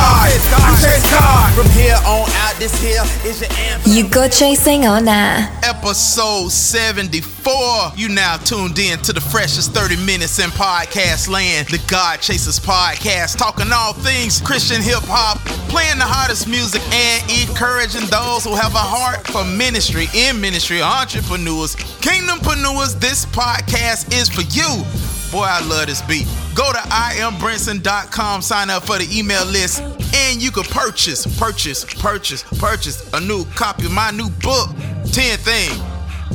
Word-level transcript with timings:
I 0.00 0.78
chase 0.80 1.10
God. 1.10 1.54
From 1.54 1.70
here 1.72 1.96
on 2.06 2.28
out, 2.30 2.54
this 2.58 2.80
here 2.80 3.02
is 3.28 3.40
your 3.40 3.50
anthem. 3.52 3.92
You 3.92 4.08
go 4.08 4.28
chasing 4.28 4.86
on 4.86 5.04
nah? 5.04 5.46
Episode 5.62 6.50
74. 6.50 7.92
You 7.96 8.08
now 8.08 8.36
tuned 8.36 8.78
in 8.78 8.98
to 9.00 9.12
the 9.12 9.20
freshest 9.20 9.72
30 9.72 9.96
minutes 10.04 10.38
in 10.38 10.50
podcast 10.50 11.28
land, 11.28 11.68
the 11.68 11.82
God 11.88 12.20
Chasers 12.20 12.60
podcast, 12.60 13.38
talking 13.38 13.66
all 13.72 13.92
things 13.92 14.40
Christian 14.40 14.82
hip 14.82 15.02
hop, 15.04 15.38
playing 15.68 15.98
the 15.98 16.04
hottest 16.04 16.46
music, 16.46 16.82
and 16.92 17.48
encouraging 17.48 18.06
those 18.06 18.44
who 18.44 18.54
have 18.54 18.74
a 18.74 18.78
heart 18.78 19.26
for 19.26 19.44
ministry, 19.44 20.06
in 20.14 20.40
ministry, 20.40 20.80
entrepreneurs, 20.80 21.74
kingdompreneurs. 22.00 22.98
This 23.00 23.26
podcast 23.26 24.12
is 24.14 24.28
for 24.28 24.42
you. 24.54 24.84
Boy, 25.30 25.44
I 25.44 25.64
love 25.66 25.86
this 25.86 26.02
beat. 26.02 26.26
Go 26.54 26.72
to 26.72 26.78
iambrinson.com, 26.78 28.42
sign 28.42 28.70
up 28.70 28.84
for 28.84 28.98
the 28.98 29.06
email 29.16 29.44
list, 29.46 29.82
and 30.14 30.42
you 30.42 30.50
can 30.50 30.64
purchase, 30.64 31.26
purchase, 31.38 31.84
purchase, 31.84 32.42
purchase 32.58 33.12
a 33.12 33.20
new 33.20 33.44
copy 33.54 33.86
of 33.86 33.92
my 33.92 34.10
new 34.10 34.30
book, 34.42 34.70
10 35.12 35.38
Things 35.38 35.80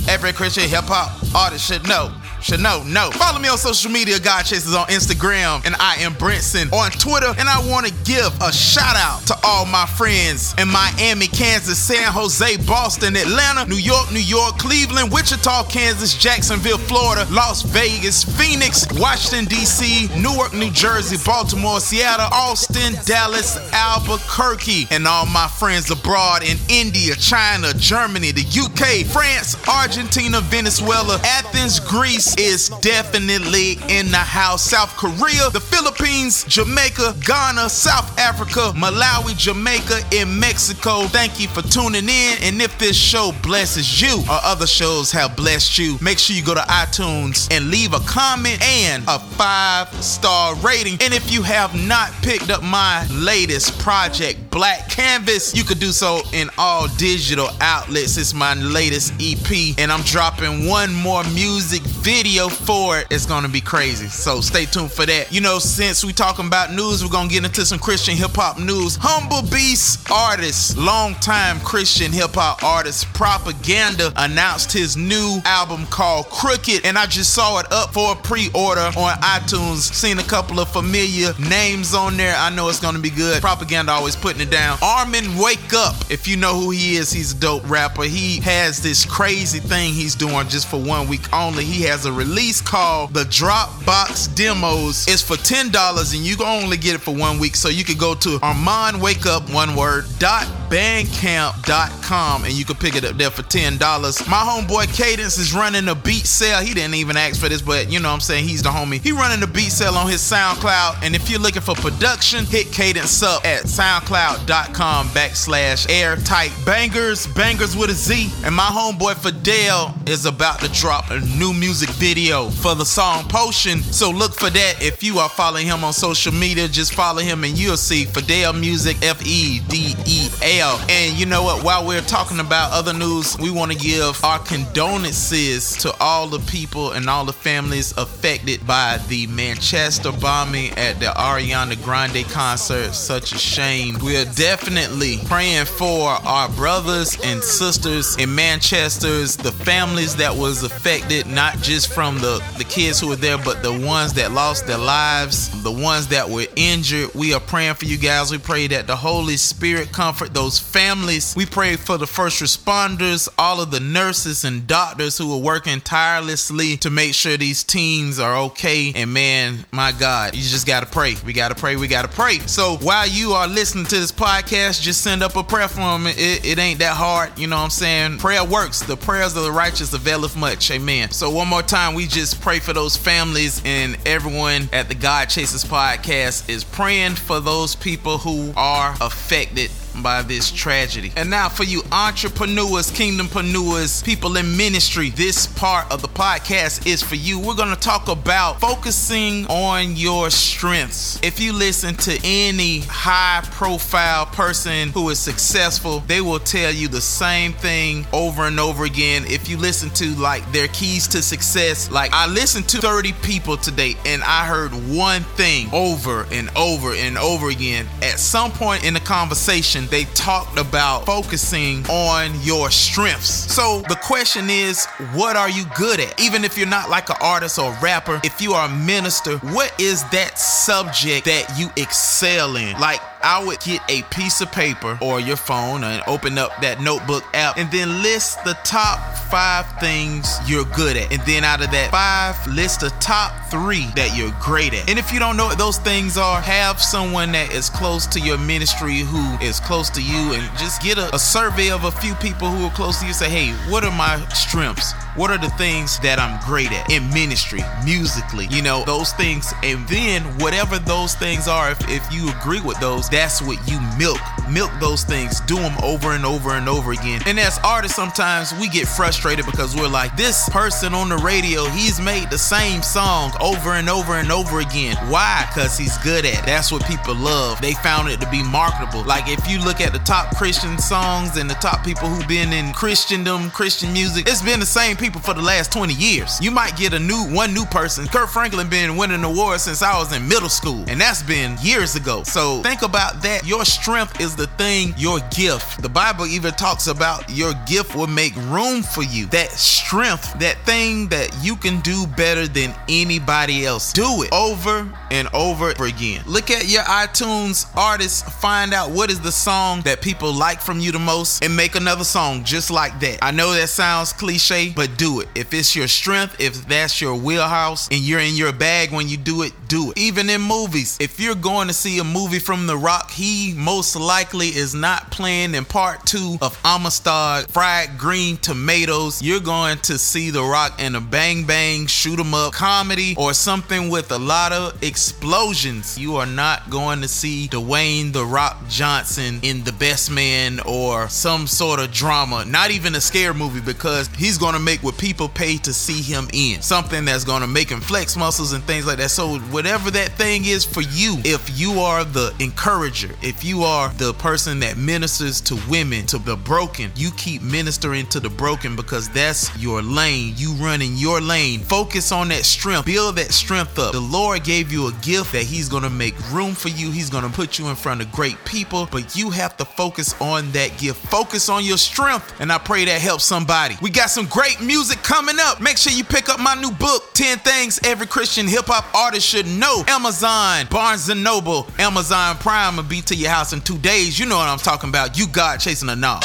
Every 0.07 0.33
Christian 0.33 0.67
Hip 0.69 0.85
Hop 0.85 1.35
Artist 1.35 1.65
Should 1.65 1.87
Know. 1.87 2.13
Should 2.43 2.59
know, 2.59 2.83
no. 2.83 3.09
Follow 3.11 3.39
me 3.39 3.47
on 3.47 3.57
social 3.57 3.89
media, 3.89 4.19
God 4.19 4.43
Chasers 4.43 4.75
on 4.75 4.87
Instagram, 4.87 5.65
and 5.65 5.77
I 5.79 5.95
am 6.03 6.11
Brinson 6.11 6.73
on 6.73 6.91
Twitter. 6.91 7.31
And 7.39 7.47
I 7.47 7.65
want 7.71 7.87
to 7.87 7.93
give 8.03 8.35
a 8.41 8.51
shout 8.51 8.97
out 8.97 9.25
to 9.27 9.35
all 9.43 9.65
my 9.65 9.85
friends 9.85 10.53
in 10.57 10.67
Miami, 10.67 11.27
Kansas, 11.27 11.79
San 11.79 12.11
Jose, 12.11 12.57
Boston, 12.67 13.15
Atlanta, 13.15 13.65
New 13.69 13.79
York, 13.79 14.11
New 14.11 14.19
York, 14.19 14.57
Cleveland, 14.57 15.09
Wichita, 15.13 15.63
Kansas, 15.69 16.13
Jacksonville, 16.13 16.77
Florida, 16.77 17.25
Las 17.31 17.61
Vegas, 17.61 18.25
Phoenix, 18.25 18.85
Washington, 18.99 19.45
D.C., 19.45 20.09
Newark, 20.19 20.53
New 20.53 20.71
Jersey, 20.71 21.15
Baltimore, 21.25 21.79
Seattle, 21.79 22.27
Austin, 22.33 22.99
Dallas, 23.05 23.55
Albuquerque, 23.71 24.87
and 24.91 25.07
all 25.07 25.25
my 25.27 25.47
friends 25.47 25.89
abroad 25.91 26.43
in 26.43 26.57
India, 26.67 27.15
China, 27.15 27.73
Germany, 27.75 28.31
the 28.31 28.43
UK, 28.43 29.07
France, 29.07 29.55
Argentina, 29.65 30.41
Venezuela, 30.41 31.21
Athens, 31.23 31.79
Greece 31.79 32.32
is 32.37 32.69
definitely 32.81 33.73
in 33.89 34.09
the 34.11 34.17
house. 34.17 34.63
South 34.63 34.95
Korea, 34.97 35.49
the 35.51 35.59
Philippines, 35.59 36.43
Jamaica, 36.45 37.15
Ghana, 37.25 37.69
South 37.69 38.17
Africa, 38.19 38.71
Malawi, 38.75 39.37
Jamaica, 39.37 39.99
and 40.13 40.39
Mexico. 40.39 41.03
Thank 41.07 41.39
you 41.39 41.47
for 41.47 41.61
tuning 41.61 42.09
in. 42.09 42.37
And 42.41 42.61
if 42.61 42.77
this 42.79 42.95
show 42.95 43.31
blesses 43.41 44.01
you 44.01 44.19
or 44.29 44.39
other 44.43 44.67
shows 44.67 45.11
have 45.11 45.35
blessed 45.35 45.77
you, 45.77 45.97
make 46.01 46.19
sure 46.19 46.35
you 46.35 46.43
go 46.43 46.55
to 46.55 46.61
iTunes 46.61 47.47
and 47.51 47.69
leave 47.69 47.93
a 47.93 47.99
comment 48.01 48.61
and 48.61 49.03
a 49.07 49.19
five 49.19 49.93
star 50.03 50.55
rating. 50.57 50.97
And 51.01 51.13
if 51.13 51.31
you 51.31 51.43
have 51.43 51.75
not 51.75 52.11
picked 52.21 52.49
up 52.49 52.63
my 52.63 53.07
latest 53.11 53.77
project, 53.79 54.39
Black 54.53 54.87
Canvas, 54.87 55.55
you 55.55 55.63
could 55.63 55.79
do 55.79 55.91
so 55.91 56.21
in 56.31 56.47
all 56.59 56.87
digital 56.97 57.49
outlets. 57.59 58.17
It's 58.17 58.35
my 58.35 58.53
latest 58.53 59.11
EP, 59.19 59.73
and 59.79 59.91
I'm 59.91 60.03
dropping 60.03 60.67
one 60.67 60.93
more 60.93 61.23
music 61.33 61.81
video 61.81 62.49
for 62.49 62.99
it. 62.99 63.07
It's 63.09 63.25
gonna 63.25 63.49
be 63.49 63.61
crazy. 63.61 64.07
So 64.07 64.41
stay 64.41 64.65
tuned 64.65 64.91
for 64.91 65.07
that. 65.07 65.33
You 65.33 65.41
know, 65.41 65.57
since 65.57 66.05
we 66.05 66.13
talking 66.13 66.45
about 66.45 66.71
news, 66.71 67.03
we're 67.03 67.09
gonna 67.09 67.29
get 67.29 67.43
into 67.43 67.65
some 67.65 67.79
Christian 67.79 68.15
hip 68.15 68.35
hop 68.35 68.59
news. 68.59 68.95
Humble 69.01 69.41
Beast 69.49 70.11
artist, 70.11 70.77
longtime 70.77 71.59
Christian 71.61 72.11
hip 72.11 72.35
hop 72.35 72.63
artist, 72.63 73.11
Propaganda 73.13 74.13
announced 74.17 74.71
his 74.71 74.95
new 74.95 75.41
album 75.45 75.87
called 75.87 76.29
Crooked, 76.29 76.85
and 76.85 76.95
I 76.95 77.07
just 77.07 77.33
saw 77.33 77.57
it 77.57 77.65
up 77.71 77.91
for 77.91 78.11
a 78.11 78.15
pre-order 78.15 78.91
on 78.95 79.17
iTunes. 79.23 79.91
Seen 79.91 80.19
a 80.19 80.23
couple 80.23 80.59
of 80.59 80.69
familiar 80.69 81.33
names 81.39 81.95
on 81.95 82.17
there. 82.17 82.35
I 82.37 82.51
know 82.51 82.69
it's 82.69 82.79
gonna 82.79 82.99
be 82.99 83.09
good. 83.09 83.41
Propaganda 83.41 83.91
always 83.91 84.15
putting 84.15 84.42
it 84.43 84.51
down. 84.51 84.77
Armin 84.81 85.37
Wake 85.37 85.73
Up, 85.73 85.95
if 86.11 86.27
you 86.27 86.37
know 86.37 86.59
who 86.59 86.69
he 86.71 86.95
is, 86.97 87.11
he's 87.11 87.33
a 87.33 87.39
dope 87.39 87.67
rapper. 87.69 88.03
He 88.03 88.39
has 88.41 88.81
this 88.81 89.05
crazy 89.05 89.59
thing 89.59 89.93
he's 89.93 90.15
doing 90.15 90.47
just 90.47 90.69
for 90.69 90.77
one 90.79 91.07
week 91.07 91.31
only. 91.33 91.63
He 91.63 91.83
has 91.83 92.05
a 92.05 92.11
release 92.11 92.61
called 92.61 93.13
the 93.13 93.23
Dropbox 93.23 94.35
Demos. 94.35 95.07
It's 95.07 95.21
for 95.21 95.37
ten 95.37 95.71
dollars, 95.71 96.13
and 96.13 96.23
you 96.23 96.35
can 96.35 96.45
only 96.63 96.77
get 96.77 96.95
it 96.95 97.01
for 97.01 97.15
one 97.15 97.39
week. 97.39 97.55
So 97.55 97.69
you 97.69 97.83
could 97.83 97.97
go 97.97 98.13
to 98.15 98.39
Armand 98.41 99.01
Wake 99.01 99.25
Up 99.25 99.49
one 99.51 99.75
word 99.75 100.05
dot 100.19 100.47
bandcamp.com 100.73 102.45
and 102.45 102.53
you 102.53 102.65
can 102.65 102.75
pick 102.75 102.95
it 102.95 103.05
up 103.05 103.15
there 103.15 103.29
for 103.29 103.43
ten 103.43 103.77
dollars. 103.77 104.27
My 104.27 104.37
homeboy 104.37 104.91
Cadence 104.97 105.37
is 105.37 105.53
running 105.53 105.87
a 105.87 105.93
beat 105.93 106.25
sale. 106.25 106.61
He 106.61 106.73
didn't 106.73 106.95
even 106.95 107.15
ask 107.15 107.39
for 107.39 107.47
this, 107.47 107.61
but 107.61 107.91
you 107.91 107.99
know 107.99 108.09
what 108.09 108.15
I'm 108.15 108.19
saying 108.21 108.45
he's 108.45 108.63
the 108.63 108.69
homie. 108.69 108.99
He 108.99 109.11
running 109.11 109.43
a 109.43 109.47
beat 109.47 109.71
sale 109.71 109.93
on 109.93 110.09
his 110.09 110.21
SoundCloud, 110.21 111.03
and 111.03 111.15
if 111.15 111.29
you're 111.29 111.39
looking 111.39 111.61
for 111.61 111.75
production, 111.75 112.45
hit 112.45 112.71
Cadence 112.71 113.21
up 113.21 113.45
at 113.45 113.65
SoundCloud.com 113.65 115.07
backslash 115.09 115.87
airtight 115.91 116.51
bangers, 116.65 117.27
bangers 117.27 117.77
with 117.77 117.91
a 117.91 117.93
Z. 117.93 118.31
And 118.43 118.55
my 118.55 118.63
homeboy 118.63 119.13
Fedel 119.15 119.93
is 120.11 120.25
about 120.25 120.59
to 120.61 120.71
drop 120.71 121.11
a 121.11 121.19
new 121.37 121.53
music 121.53 121.89
video 121.91 122.49
for 122.49 122.73
the 122.73 122.85
song 122.85 123.25
Potion. 123.29 123.83
So 123.83 124.09
look 124.09 124.33
for 124.33 124.49
that. 124.49 124.81
If 124.81 125.03
you 125.03 125.19
are 125.19 125.29
following 125.29 125.67
him 125.67 125.83
on 125.83 125.93
social 125.93 126.33
media, 126.33 126.67
just 126.67 126.95
follow 126.95 127.21
him 127.21 127.43
and 127.43 127.55
you'll 127.55 127.77
see 127.77 128.05
Fedel 128.05 128.53
Music 128.53 128.97
F 129.03 129.23
E 129.23 129.59
D 129.69 129.93
E 130.07 130.29
L. 130.41 130.62
And 130.89 131.17
you 131.17 131.25
know 131.25 131.43
what? 131.43 131.63
While 131.63 131.85
we're 131.85 132.01
talking 132.01 132.39
about 132.39 132.71
other 132.71 132.93
news, 132.93 133.37
we 133.37 133.51
want 133.51 133.71
to 133.71 133.77
give 133.77 134.23
our 134.23 134.39
condolences 134.39 135.77
to 135.77 135.93
all 135.99 136.27
the 136.27 136.39
people 136.39 136.91
and 136.91 137.09
all 137.09 137.25
the 137.25 137.33
families 137.33 137.95
affected 137.97 138.65
by 138.65 138.99
the 139.07 139.27
Manchester 139.27 140.11
bombing 140.11 140.71
at 140.71 140.99
the 140.99 141.07
Ariana 141.07 141.81
Grande 141.83 142.25
concert. 142.29 142.93
Such 142.93 143.33
a 143.33 143.37
shame. 143.37 143.97
We 144.03 144.17
are 144.17 144.25
definitely 144.25 145.19
praying 145.25 145.65
for 145.65 146.09
our 146.09 146.49
brothers 146.49 147.17
and 147.23 147.43
sisters 147.43 148.15
in 148.17 148.33
Manchester's, 148.33 149.35
the 149.35 149.51
families 149.51 150.15
that 150.15 150.35
was 150.35 150.63
affected, 150.63 151.27
not 151.27 151.57
just 151.57 151.91
from 151.91 152.15
the, 152.19 152.43
the 152.57 152.63
kids 152.63 152.99
who 152.99 153.09
were 153.09 153.15
there, 153.15 153.37
but 153.37 153.61
the 153.63 153.73
ones 153.73 154.13
that 154.13 154.31
lost 154.31 154.65
their 154.67 154.77
lives, 154.77 155.63
the 155.63 155.71
ones 155.71 156.07
that 156.07 156.29
were 156.29 156.45
injured. 156.55 157.13
We 157.13 157.33
are 157.33 157.39
praying 157.39 157.75
for 157.75 157.85
you 157.85 157.97
guys. 157.97 158.31
We 158.31 158.37
pray 158.37 158.67
that 158.67 158.87
the 158.87 158.95
Holy 158.95 159.37
Spirit 159.37 159.91
comfort 159.91 160.33
those 160.33 160.52
families. 160.59 161.35
We 161.35 161.45
pray 161.45 161.75
for 161.75 161.97
the 161.97 162.07
first 162.07 162.41
responders, 162.41 163.29
all 163.37 163.61
of 163.61 163.71
the 163.71 163.79
nurses 163.79 164.43
and 164.43 164.67
doctors 164.67 165.17
who 165.17 165.33
are 165.33 165.41
working 165.41 165.81
tirelessly 165.81 166.77
to 166.77 166.89
make 166.89 167.13
sure 167.13 167.37
these 167.37 167.63
teens 167.63 168.19
are 168.19 168.37
okay. 168.45 168.93
And 168.95 169.13
man, 169.13 169.65
my 169.71 169.91
God, 169.91 170.35
you 170.35 170.41
just 170.41 170.67
got 170.67 170.81
to 170.81 170.85
pray. 170.85 171.15
We 171.25 171.33
got 171.33 171.49
to 171.49 171.55
pray. 171.55 171.75
We 171.75 171.87
got 171.87 172.03
to 172.03 172.15
pray. 172.15 172.39
So 172.39 172.77
while 172.77 173.07
you 173.07 173.31
are 173.31 173.47
listening 173.47 173.85
to 173.85 173.95
this 173.95 174.11
podcast, 174.11 174.81
just 174.81 175.01
send 175.01 175.23
up 175.23 175.35
a 175.35 175.43
prayer 175.43 175.67
for 175.67 175.79
them. 175.79 176.07
It, 176.07 176.45
it 176.45 176.59
ain't 176.59 176.79
that 176.79 176.95
hard. 176.95 177.37
You 177.37 177.47
know 177.47 177.57
what 177.57 177.63
I'm 177.63 177.69
saying? 177.69 178.17
Prayer 178.19 178.43
works. 178.43 178.81
The 178.81 178.97
prayers 178.97 179.35
of 179.35 179.43
the 179.43 179.51
righteous 179.51 179.93
availeth 179.93 180.35
much. 180.35 180.71
Amen. 180.71 181.11
So 181.11 181.29
one 181.29 181.47
more 181.47 181.61
time, 181.61 181.93
we 181.93 182.07
just 182.07 182.41
pray 182.41 182.59
for 182.59 182.73
those 182.73 182.95
families 182.95 183.61
and 183.65 183.97
everyone 184.05 184.69
at 184.71 184.89
the 184.89 184.95
God 184.95 185.29
Chasers 185.29 185.63
podcast 185.63 186.49
is 186.49 186.63
praying 186.63 187.15
for 187.15 187.39
those 187.39 187.75
people 187.75 188.17
who 188.17 188.53
are 188.55 188.95
affected 189.01 189.69
by 190.01 190.21
this 190.21 190.51
tragedy. 190.51 191.11
And 191.15 191.29
now 191.29 191.49
for 191.49 191.63
you 191.63 191.83
entrepreneurs, 191.91 192.91
kingdompreneurs, 192.91 194.03
people 194.03 194.37
in 194.37 194.57
ministry, 194.57 195.09
this 195.11 195.47
part 195.47 195.91
of 195.91 196.01
the 196.01 196.07
podcast 196.07 196.87
is 196.87 197.03
for 197.03 197.15
you. 197.15 197.39
We're 197.39 197.55
going 197.55 197.73
to 197.73 197.79
talk 197.79 198.07
about 198.07 198.59
focusing 198.59 199.45
on 199.47 199.95
your 199.95 200.29
strengths. 200.29 201.19
If 201.21 201.39
you 201.39 201.53
listen 201.53 201.95
to 201.95 202.19
any 202.23 202.79
high 202.81 203.41
profile 203.51 204.25
person 204.25 204.89
who 204.89 205.09
is 205.09 205.19
successful, 205.19 205.99
they 206.07 206.21
will 206.21 206.39
tell 206.39 206.71
you 206.71 206.87
the 206.87 207.01
same 207.01 207.53
thing 207.53 208.05
over 208.13 208.43
and 208.43 208.59
over 208.59 208.85
again. 208.85 209.23
If 209.27 209.49
you 209.49 209.57
listen 209.57 209.89
to 209.91 210.15
like 210.15 210.49
their 210.51 210.67
keys 210.69 211.07
to 211.09 211.21
success, 211.21 211.91
like 211.91 212.11
I 212.13 212.27
listened 212.27 212.67
to 212.69 212.77
30 212.79 213.13
people 213.21 213.57
today 213.57 213.95
and 214.05 214.23
I 214.23 214.45
heard 214.45 214.71
one 214.71 215.21
thing 215.21 215.69
over 215.73 216.25
and 216.31 216.49
over 216.55 216.93
and 216.93 217.17
over 217.17 217.49
again. 217.49 217.87
At 218.01 218.19
some 218.19 218.51
point 218.51 218.83
in 218.83 218.93
the 218.93 218.99
conversation, 218.99 219.82
they 219.89 220.05
talked 220.15 220.57
about 220.57 221.05
focusing 221.05 221.85
on 221.87 222.31
your 222.41 222.69
strengths. 222.69 223.53
So 223.53 223.81
the 223.89 223.95
question 223.95 224.49
is, 224.49 224.85
what 225.13 225.35
are 225.35 225.49
you 225.49 225.65
good 225.75 225.99
at? 225.99 226.19
Even 226.19 226.43
if 226.43 226.57
you're 226.57 226.67
not 226.67 226.89
like 226.89 227.09
an 227.09 227.17
artist 227.21 227.59
or 227.59 227.75
rapper, 227.81 228.19
if 228.23 228.41
you 228.41 228.53
are 228.53 228.67
a 228.67 228.71
minister, 228.71 229.37
what 229.39 229.73
is 229.79 230.03
that 230.09 230.37
subject 230.37 231.25
that 231.25 231.53
you 231.57 231.69
excel 231.77 232.55
in? 232.55 232.79
Like 232.79 232.99
I 233.23 233.43
would 233.43 233.61
get 233.61 233.81
a 233.89 234.01
piece 234.03 234.41
of 234.41 234.51
paper 234.51 234.97
or 235.01 235.21
your 235.21 235.37
phone 235.37 235.83
and 235.85 236.03
open 236.07 236.37
up 236.37 236.51
that 236.61 236.81
notebook 236.81 237.23
app 237.33 237.57
and 237.57 237.71
then 237.71 238.03
list 238.03 238.43
the 238.43 238.53
top 238.65 238.99
five 239.29 239.65
things 239.79 240.27
you're 240.45 240.65
good 240.65 240.97
at. 240.97 241.11
And 241.11 241.21
then 241.21 241.45
out 241.45 241.63
of 241.63 241.71
that 241.71 241.91
five, 241.91 242.35
list 242.47 242.81
the 242.81 242.89
top 242.99 243.31
three 243.49 243.87
that 243.95 244.17
you're 244.17 244.35
great 244.41 244.73
at. 244.73 244.89
And 244.89 244.99
if 244.99 245.13
you 245.13 245.19
don't 245.19 245.37
know 245.37 245.45
what 245.45 245.57
those 245.57 245.77
things 245.77 246.17
are, 246.17 246.41
have 246.41 246.81
someone 246.81 247.31
that 247.31 247.53
is 247.53 247.69
close 247.69 248.05
to 248.07 248.19
your 248.19 248.37
ministry 248.37 248.99
who 248.99 249.37
is 249.39 249.59
close 249.61 249.89
to 249.91 250.01
you 250.01 250.33
and 250.33 250.57
just 250.57 250.81
get 250.81 250.97
a, 250.97 251.15
a 251.15 251.19
survey 251.19 251.71
of 251.71 251.85
a 251.85 251.91
few 251.91 252.15
people 252.15 252.49
who 252.49 252.65
are 252.65 252.71
close 252.71 252.99
to 252.99 253.07
you. 253.07 253.13
Say, 253.13 253.29
hey, 253.29 253.53
what 253.71 253.85
are 253.85 253.95
my 253.95 254.19
strengths? 254.29 254.93
What 255.15 255.29
are 255.29 255.37
the 255.37 255.49
things 255.51 255.99
that 255.99 256.19
I'm 256.19 256.41
great 256.45 256.71
at 256.71 256.89
in 256.89 257.07
ministry, 257.09 257.61
musically, 257.85 258.47
you 258.47 258.63
know, 258.63 258.83
those 258.83 259.13
things. 259.13 259.53
And 259.63 259.87
then 259.87 260.23
whatever 260.39 260.79
those 260.79 261.13
things 261.13 261.47
are, 261.47 261.69
if, 261.69 261.79
if 261.87 262.11
you 262.11 262.29
agree 262.39 262.61
with 262.61 262.79
those, 262.79 263.09
that's 263.13 263.43
what 263.43 263.59
you 263.69 263.79
milk. 263.97 264.19
Milk 264.49 264.71
those 264.81 265.03
things, 265.03 265.39
do 265.41 265.55
them 265.55 265.77
over 265.83 266.11
and 266.11 266.25
over 266.25 266.51
and 266.51 266.67
over 266.67 266.91
again. 266.91 267.21
And 267.27 267.39
as 267.39 267.59
artists, 267.63 267.95
sometimes 267.95 268.53
we 268.59 268.67
get 268.67 268.87
frustrated 268.87 269.45
because 269.45 269.75
we're 269.75 269.87
like, 269.87 270.17
this 270.17 270.49
person 270.49 270.93
on 270.93 271.09
the 271.09 271.17
radio, 271.17 271.65
he's 271.65 272.01
made 272.01 272.29
the 272.31 272.37
same 272.37 272.81
song 272.81 273.31
over 273.39 273.73
and 273.73 273.89
over 273.89 274.13
and 274.13 274.31
over 274.31 274.59
again. 274.59 274.97
Why? 275.09 275.45
Because 275.47 275.77
he's 275.77 275.97
good 275.99 276.25
at 276.25 276.39
it. 276.39 276.45
That's 276.45 276.71
what 276.71 276.85
people 276.87 277.15
love. 277.15 277.61
They 277.61 277.73
found 277.73 278.09
it 278.09 278.19
to 278.21 278.29
be 278.31 278.43
marketable. 278.43 279.03
Like 279.03 279.27
if 279.27 279.47
you 279.47 279.59
look 279.59 279.79
at 279.79 279.93
the 279.93 279.99
top 279.99 280.35
Christian 280.35 280.77
songs 280.79 281.37
and 281.37 281.49
the 281.49 281.55
top 281.55 281.85
people 281.85 282.07
who've 282.07 282.27
been 282.27 282.51
in 282.51 282.73
Christendom, 282.73 283.51
Christian 283.51 283.93
music, 283.93 284.27
it's 284.27 284.41
been 284.41 284.59
the 284.59 284.65
same 284.65 284.97
people 284.97 285.21
for 285.21 285.35
the 285.35 285.41
last 285.41 285.71
20 285.71 285.93
years. 285.93 286.41
You 286.41 286.51
might 286.51 286.75
get 286.75 286.93
a 286.93 286.99
new 286.99 287.23
one 287.29 287.53
new 287.53 287.65
person. 287.65 288.07
Kirk 288.07 288.29
Franklin 288.29 288.69
been 288.69 288.97
winning 288.97 289.23
awards 289.23 289.63
since 289.63 289.83
I 289.83 289.97
was 289.97 290.11
in 290.15 290.27
middle 290.27 290.49
school, 290.49 290.83
and 290.87 290.99
that's 290.99 291.21
been 291.21 291.57
years 291.61 291.95
ago. 291.95 292.23
So 292.23 292.61
think 292.63 292.81
about 292.81 293.02
that. 293.21 293.45
Your 293.45 293.65
strength 293.65 294.19
is 294.21 294.35
the 294.35 294.47
thing, 294.47 294.93
your 294.97 295.19
gift. 295.35 295.81
The 295.81 295.89
Bible 295.89 296.25
even 296.25 296.53
talks 296.53 296.87
about 296.87 297.29
your 297.29 297.53
gift 297.67 297.95
will 297.95 298.07
make 298.07 298.35
room 298.47 298.81
for 298.81 299.03
you. 299.03 299.25
That 299.27 299.51
strength, 299.51 300.39
that 300.39 300.57
thing 300.65 301.07
that 301.09 301.29
you 301.43 301.55
can 301.55 301.81
do 301.81 302.07
better 302.07 302.47
than 302.47 302.73
anybody 302.87 303.65
else. 303.65 303.93
Do 303.93 304.23
it 304.23 304.31
over 304.31 304.91
and 305.11 305.27
over 305.33 305.71
again. 305.71 306.23
Look 306.25 306.49
at 306.49 306.69
your 306.69 306.83
iTunes 306.83 307.65
artists, 307.75 308.21
find 308.39 308.73
out 308.73 308.91
what 308.91 309.09
is 309.09 309.19
the 309.19 309.31
song 309.31 309.81
that 309.81 310.01
people 310.01 310.33
like 310.33 310.61
from 310.61 310.79
you 310.79 310.91
the 310.91 310.99
most, 310.99 311.43
and 311.43 311.55
make 311.55 311.75
another 311.75 312.03
song 312.03 312.43
just 312.43 312.71
like 312.71 312.99
that. 313.01 313.19
I 313.21 313.31
know 313.31 313.53
that 313.53 313.69
sounds 313.69 314.13
cliche, 314.13 314.71
but 314.75 314.97
do 314.97 315.19
it. 315.19 315.27
If 315.35 315.53
it's 315.53 315.75
your 315.75 315.87
strength, 315.87 316.39
if 316.39 316.67
that's 316.67 317.01
your 317.01 317.15
wheelhouse, 317.15 317.87
and 317.89 317.99
you're 317.99 318.19
in 318.19 318.35
your 318.35 318.53
bag 318.53 318.91
when 318.91 319.09
you 319.09 319.17
do 319.17 319.41
it, 319.43 319.53
do 319.67 319.91
it. 319.91 319.97
Even 319.97 320.29
in 320.29 320.41
movies, 320.41 320.97
if 320.99 321.19
you're 321.19 321.35
going 321.35 321.67
to 321.67 321.73
see 321.73 321.99
a 321.99 322.03
movie 322.03 322.39
from 322.39 322.67
The 322.67 322.77
Rock, 322.77 322.92
he 323.11 323.53
most 323.55 323.95
likely 323.95 324.47
is 324.47 324.73
not 324.73 325.11
playing 325.11 325.55
in 325.55 325.65
part 325.65 326.05
two 326.05 326.37
of 326.41 326.59
Amistad 326.63 327.49
Fried 327.49 327.97
Green 327.97 328.37
Tomatoes. 328.37 329.21
You're 329.21 329.39
going 329.39 329.77
to 329.79 329.97
see 329.97 330.29
The 330.29 330.43
Rock 330.43 330.81
in 330.81 330.95
a 330.95 331.01
bang 331.01 331.45
bang, 331.45 331.87
shoot 331.87 332.19
'em 332.19 332.33
up 332.33 332.53
comedy 332.53 333.15
or 333.17 333.33
something 333.33 333.89
with 333.89 334.11
a 334.11 334.17
lot 334.17 334.51
of 334.51 334.81
explosions. 334.83 335.97
You 335.97 336.17
are 336.17 336.25
not 336.25 336.69
going 336.69 337.01
to 337.01 337.07
see 337.07 337.47
Dwayne 337.47 338.11
The 338.13 338.25
Rock 338.25 338.57
Johnson 338.69 339.39
in 339.41 339.63
The 339.63 339.71
Best 339.71 340.11
Man 340.11 340.59
or 340.65 341.09
some 341.09 341.47
sort 341.47 341.79
of 341.79 341.91
drama, 341.91 342.45
not 342.45 342.71
even 342.71 342.95
a 342.95 343.01
scare 343.01 343.33
movie, 343.33 343.61
because 343.61 344.07
he's 344.17 344.37
going 344.37 344.53
to 344.53 344.59
make 344.59 344.83
what 344.83 344.97
people 344.97 345.29
pay 345.29 345.57
to 345.57 345.73
see 345.73 346.01
him 346.01 346.27
in. 346.33 346.61
Something 346.61 347.05
that's 347.05 347.23
going 347.23 347.41
to 347.41 347.47
make 347.47 347.69
him 347.69 347.81
flex 347.81 348.15
muscles 348.15 348.53
and 348.53 348.63
things 348.63 348.85
like 348.85 348.97
that. 348.97 349.09
So, 349.09 349.37
whatever 349.51 349.91
that 349.91 350.13
thing 350.17 350.45
is 350.45 350.65
for 350.65 350.81
you, 350.81 351.17
if 351.23 351.57
you 351.57 351.79
are 351.79 352.03
the 352.03 352.33
encourager, 352.83 353.15
if 353.21 353.43
you 353.43 353.63
are 353.63 353.89
the 353.93 354.13
person 354.13 354.59
that 354.59 354.77
ministers 354.77 355.39
to 355.41 355.57
women, 355.69 356.05
to 356.07 356.17
the 356.17 356.35
broken, 356.35 356.91
you 356.95 357.11
keep 357.11 357.41
ministering 357.41 358.05
to 358.07 358.19
the 358.19 358.29
broken 358.29 358.75
because 358.75 359.09
that's 359.09 359.55
your 359.57 359.81
lane. 359.81 360.33
You 360.37 360.53
run 360.53 360.81
in 360.81 360.97
your 360.97 361.21
lane. 361.21 361.59
Focus 361.59 362.11
on 362.11 362.29
that 362.29 362.43
strength. 362.45 362.85
Build 362.85 363.15
that 363.15 363.31
strength 363.31 363.79
up. 363.79 363.93
The 363.93 363.99
Lord 363.99 364.43
gave 364.43 364.71
you 364.71 364.87
a 364.87 364.91
gift 365.01 365.31
that 365.33 365.43
He's 365.43 365.69
going 365.69 365.83
to 365.83 365.89
make 365.89 366.13
room 366.31 366.53
for 366.53 366.69
you. 366.69 366.91
He's 366.91 367.09
going 367.09 367.23
to 367.23 367.29
put 367.29 367.57
you 367.57 367.67
in 367.67 367.75
front 367.75 368.01
of 368.01 368.11
great 368.11 368.43
people, 368.45 368.87
but 368.91 369.15
you 369.15 369.29
have 369.29 369.55
to 369.57 369.65
focus 369.65 370.19
on 370.21 370.51
that 370.51 370.77
gift. 370.77 371.05
Focus 371.07 371.49
on 371.49 371.63
your 371.63 371.77
strength. 371.77 372.33
And 372.39 372.51
I 372.51 372.57
pray 372.57 372.85
that 372.85 373.01
helps 373.01 373.23
somebody. 373.23 373.77
We 373.81 373.89
got 373.89 374.09
some 374.09 374.25
great 374.25 374.61
music 374.61 375.01
coming 375.03 375.37
up. 375.39 375.61
Make 375.61 375.77
sure 375.77 375.93
you 375.93 376.03
pick 376.03 376.29
up 376.29 376.39
my 376.39 376.55
new 376.55 376.71
book, 376.71 377.13
10 377.13 377.39
Things 377.39 377.79
Every 377.83 378.07
Christian 378.07 378.47
Hip 378.47 378.65
Hop 378.65 378.93
Artist 378.93 379.27
Should 379.27 379.47
Know. 379.47 379.83
Amazon, 379.87 380.67
Barnes 380.69 381.09
and 381.09 381.23
Noble, 381.23 381.67
Amazon 381.79 382.35
Prime 382.37 382.62
will 382.71 382.87
be 382.87 383.01
to 383.03 383.15
your 383.15 383.29
house 383.29 383.51
in 383.51 383.59
two 383.59 383.77
days. 383.77 384.15
You 384.17 384.25
know 384.25 384.37
what 384.39 384.47
I'm 384.47 384.57
talking 384.57 384.87
about. 384.87 385.19
You 385.19 385.27
God 385.27 385.59
chasing 385.59 385.89
a 385.89 385.95
knob. 385.99 386.23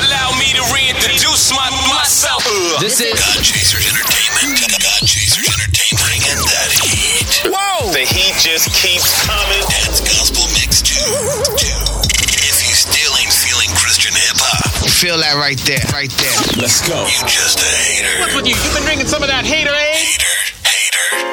Allow 0.00 0.32
me 0.40 0.48
to 0.56 0.64
reintroduce 0.72 1.52
my, 1.52 1.68
myself. 1.92 2.40
This 2.80 2.96
is 2.96 3.12
God 3.12 3.44
Chasers 3.44 3.84
Entertainment. 3.92 4.56
God 4.72 5.04
Chasers 5.04 5.44
Entertainment. 5.44 6.00
Bringing 6.00 6.40
that 6.48 6.70
heat. 6.80 7.28
Whoa! 7.52 7.92
The 7.92 8.08
heat 8.08 8.32
just 8.40 8.72
keeps 8.80 9.12
coming. 9.28 9.60
Dad's 9.68 10.00
Gospel 10.00 10.48
Mix 10.56 10.80
2. 10.80 10.96
If 12.48 12.64
you 12.64 12.72
still 12.72 13.12
ain't 13.20 13.36
feeling 13.36 13.68
Christian 13.76 14.16
hip 14.16 14.40
hop, 14.40 14.88
Feel 14.96 15.20
that 15.20 15.36
right 15.36 15.60
there, 15.68 15.84
right 15.92 16.10
there. 16.16 16.38
Let's 16.56 16.80
go. 16.88 17.04
you 17.04 17.20
just 17.28 17.60
a 17.60 17.68
hater. 17.68 18.16
What's 18.24 18.32
with 18.34 18.48
you? 18.48 18.56
You've 18.56 18.74
been 18.74 18.88
drinking 18.88 19.12
some 19.12 19.20
of 19.20 19.28
that 19.28 19.44
hater, 19.44 19.76
eh? 19.76 19.92
Hater, 19.92 20.32
hater, 20.64 21.04
hater. 21.20 21.31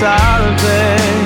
Yep, 0.00 1.17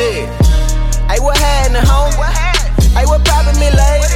Hey, 0.00 1.20
what 1.20 1.36
happening, 1.36 1.84
home? 1.84 2.08
Hey, 2.96 3.04
what 3.04 3.20
poppin' 3.20 3.52
me, 3.60 3.68
lady? 3.68 4.08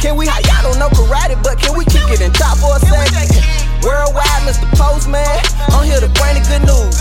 Can 0.00 0.16
we, 0.16 0.24
y'all 0.24 0.64
don't 0.64 0.80
know 0.80 0.88
karate, 0.96 1.36
but 1.44 1.60
can 1.60 1.76
we 1.76 1.84
kick 1.84 2.08
it 2.08 2.24
and 2.24 2.32
chop 2.32 2.56
for 2.56 2.72
a 2.72 2.80
second? 2.80 3.28
Worldwide, 3.84 4.48
Mr. 4.48 4.64
Postman, 4.72 5.28
I'm 5.68 5.84
here 5.84 6.00
to 6.00 6.08
bring 6.16 6.40
the 6.40 6.44
good 6.48 6.64
news. 6.64 6.96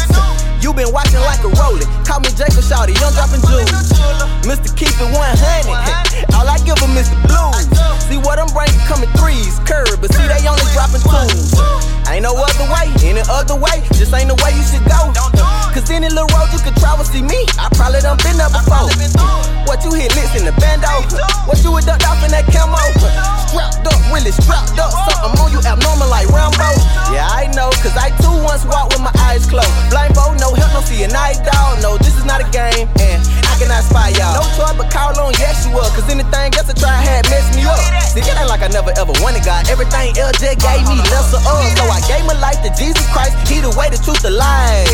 You 0.59 0.75
been 0.75 0.91
watching 0.91 1.23
like 1.23 1.39
a 1.39 1.55
rolling. 1.55 1.87
Call 2.03 2.19
me 2.19 2.27
Jacob 2.35 2.67
Shawty, 2.67 2.99
young 2.99 3.15
dropping 3.15 3.47
jewels. 3.47 3.95
Mr. 4.43 4.75
Keep 4.75 4.91
It 4.99 5.07
100. 5.07 6.35
All 6.35 6.51
I 6.51 6.59
give 6.67 6.75
him 6.83 6.99
is 6.99 7.07
the 7.07 7.15
blues. 7.31 7.63
See 8.11 8.19
what 8.19 8.43
I'm 8.43 8.51
bringing 8.51 8.75
coming 8.91 9.07
threes, 9.15 9.55
curb, 9.63 10.03
but 10.03 10.11
see 10.11 10.27
they 10.27 10.43
only 10.43 10.67
dropping 10.75 10.99
twos. 10.99 11.55
Ain't 12.11 12.27
no 12.27 12.35
other 12.35 12.67
way, 12.75 12.91
any 13.07 13.23
other 13.31 13.55
way, 13.55 13.87
just 13.95 14.11
ain't 14.11 14.27
the 14.27 14.35
way 14.43 14.51
you 14.51 14.67
should 14.67 14.83
go. 14.83 15.15
Cause 15.73 15.89
any 15.91 16.09
little 16.09 16.25
road 16.33 16.49
you 16.51 16.59
could 16.59 16.75
travel, 16.77 17.05
see 17.05 17.21
me, 17.21 17.45
I 17.61 17.69
probably 17.77 18.01
done 18.01 18.17
been 18.25 18.37
there 18.37 18.49
before. 18.49 18.89
What 19.69 19.83
you 19.85 19.93
hit 19.93 20.15
licks 20.17 20.33
in 20.33 20.45
the 20.47 20.55
bando? 20.57 20.89
What 21.45 21.61
you 21.61 21.71
would 21.71 21.85
ducked 21.85 22.07
off 22.07 22.23
in 22.25 22.31
that 22.33 22.49
camo? 22.49 22.79
Strapped 23.45 23.85
up, 23.85 23.99
really 24.09 24.33
strapped 24.33 24.79
up. 24.79 24.89
Something 24.89 25.37
on 25.37 25.51
you 25.53 25.61
abnormal 25.61 26.09
like 26.09 26.27
Rambo. 26.33 26.71
Yeah, 27.13 27.29
I 27.29 27.45
know, 27.53 27.69
cause 27.83 27.93
I 27.93 28.09
too 28.23 28.33
once 28.41 28.65
walked 28.65 28.97
with 28.97 29.03
my 29.05 29.13
eyes 29.29 29.45
closed. 29.45 29.69
Blindfold, 29.93 30.41
no 30.41 30.55
help, 30.57 30.73
no 30.73 30.81
see 30.81 31.03
a 31.03 31.09
night 31.11 31.37
dog. 31.45 31.83
No, 31.85 31.97
this 32.01 32.17
is 32.17 32.25
not 32.25 32.41
a 32.41 32.47
game, 32.49 32.89
and 32.97 33.21
I 33.65 33.81
spy 33.81 34.13
y'all. 34.13 34.37
No 34.37 34.45
choice 34.53 34.77
but 34.77 34.93
call 34.93 35.17
on 35.17 35.33
Yeshua, 35.33 35.89
cause 35.97 36.05
anything 36.13 36.53
else 36.53 36.69
I 36.69 36.77
try 36.77 36.93
had 36.93 37.25
messed 37.33 37.57
me 37.57 37.65
up. 37.65 37.81
See, 38.13 38.21
it 38.21 38.29
ain't 38.29 38.45
like 38.45 38.61
I 38.61 38.69
never 38.69 38.93
ever 38.93 39.09
wanted 39.25 39.41
God. 39.41 39.65
Everything 39.65 40.13
LJ 40.13 40.61
gave 40.61 40.85
me 40.85 41.01
lesser 41.09 41.41
of. 41.41 41.65
So 41.73 41.89
I 41.89 41.97
gave 42.05 42.21
my 42.29 42.37
life 42.37 42.61
to 42.61 42.69
Jesus 42.77 43.01
Christ. 43.09 43.33
He 43.49 43.57
the 43.57 43.73
way, 43.73 43.89
the 43.89 43.97
truth, 43.97 44.21
the 44.21 44.29
life. 44.29 44.85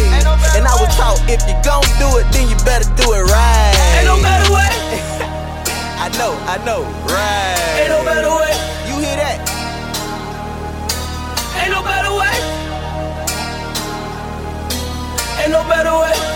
And 0.56 0.64
I 0.64 0.76
was 0.80 0.88
taught 0.96 1.20
if 1.28 1.44
you 1.44 1.56
gon' 1.68 1.84
do 2.00 2.08
it, 2.24 2.26
then 2.32 2.48
you 2.48 2.56
better 2.64 2.88
do 2.96 3.12
it 3.12 3.28
right. 3.28 3.76
Ain't 4.00 4.08
no 4.08 4.16
better 4.24 4.48
way. 4.48 4.72
I 6.04 6.08
know, 6.16 6.32
I 6.48 6.56
know, 6.64 6.88
right. 7.12 7.84
Ain't 7.84 7.92
no 7.92 8.00
better 8.08 8.32
way. 8.32 8.56
You 8.88 8.96
hear 9.04 9.20
that? 9.20 9.44
Ain't 11.60 11.72
no 11.72 11.84
better 11.84 12.16
way. 12.16 12.36
Ain't 15.44 15.52
no 15.52 15.64
better 15.68 15.96
way. 16.00 16.33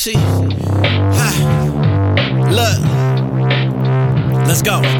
OKC. 0.00 0.14
Ha. 1.12 1.28
Look, 2.50 2.80
let's 4.48 4.62
go. 4.62 4.99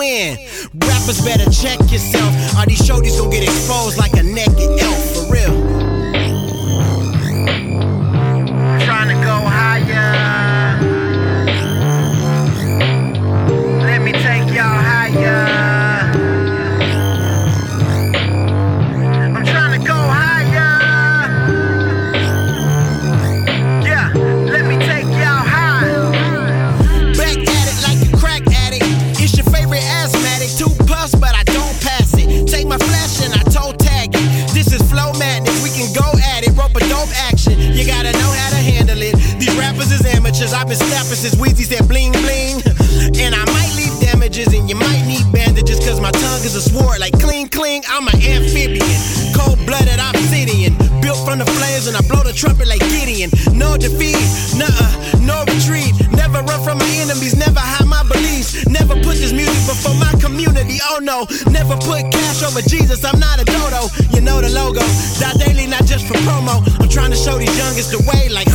When? 0.00 0.38
Rappers 0.88 1.20
better 1.20 1.44
check 1.50 1.78
yourself. 1.92 2.32
Are 2.56 2.64
these 2.64 2.80
shorties 2.80 3.18
gonna 3.18 3.30
get 3.30 3.44
exposed 3.44 3.98
like 3.98 4.14
a 4.14 4.22
naked 4.22 4.80
the 67.90 67.98
way 68.04 68.28
like 68.28 68.49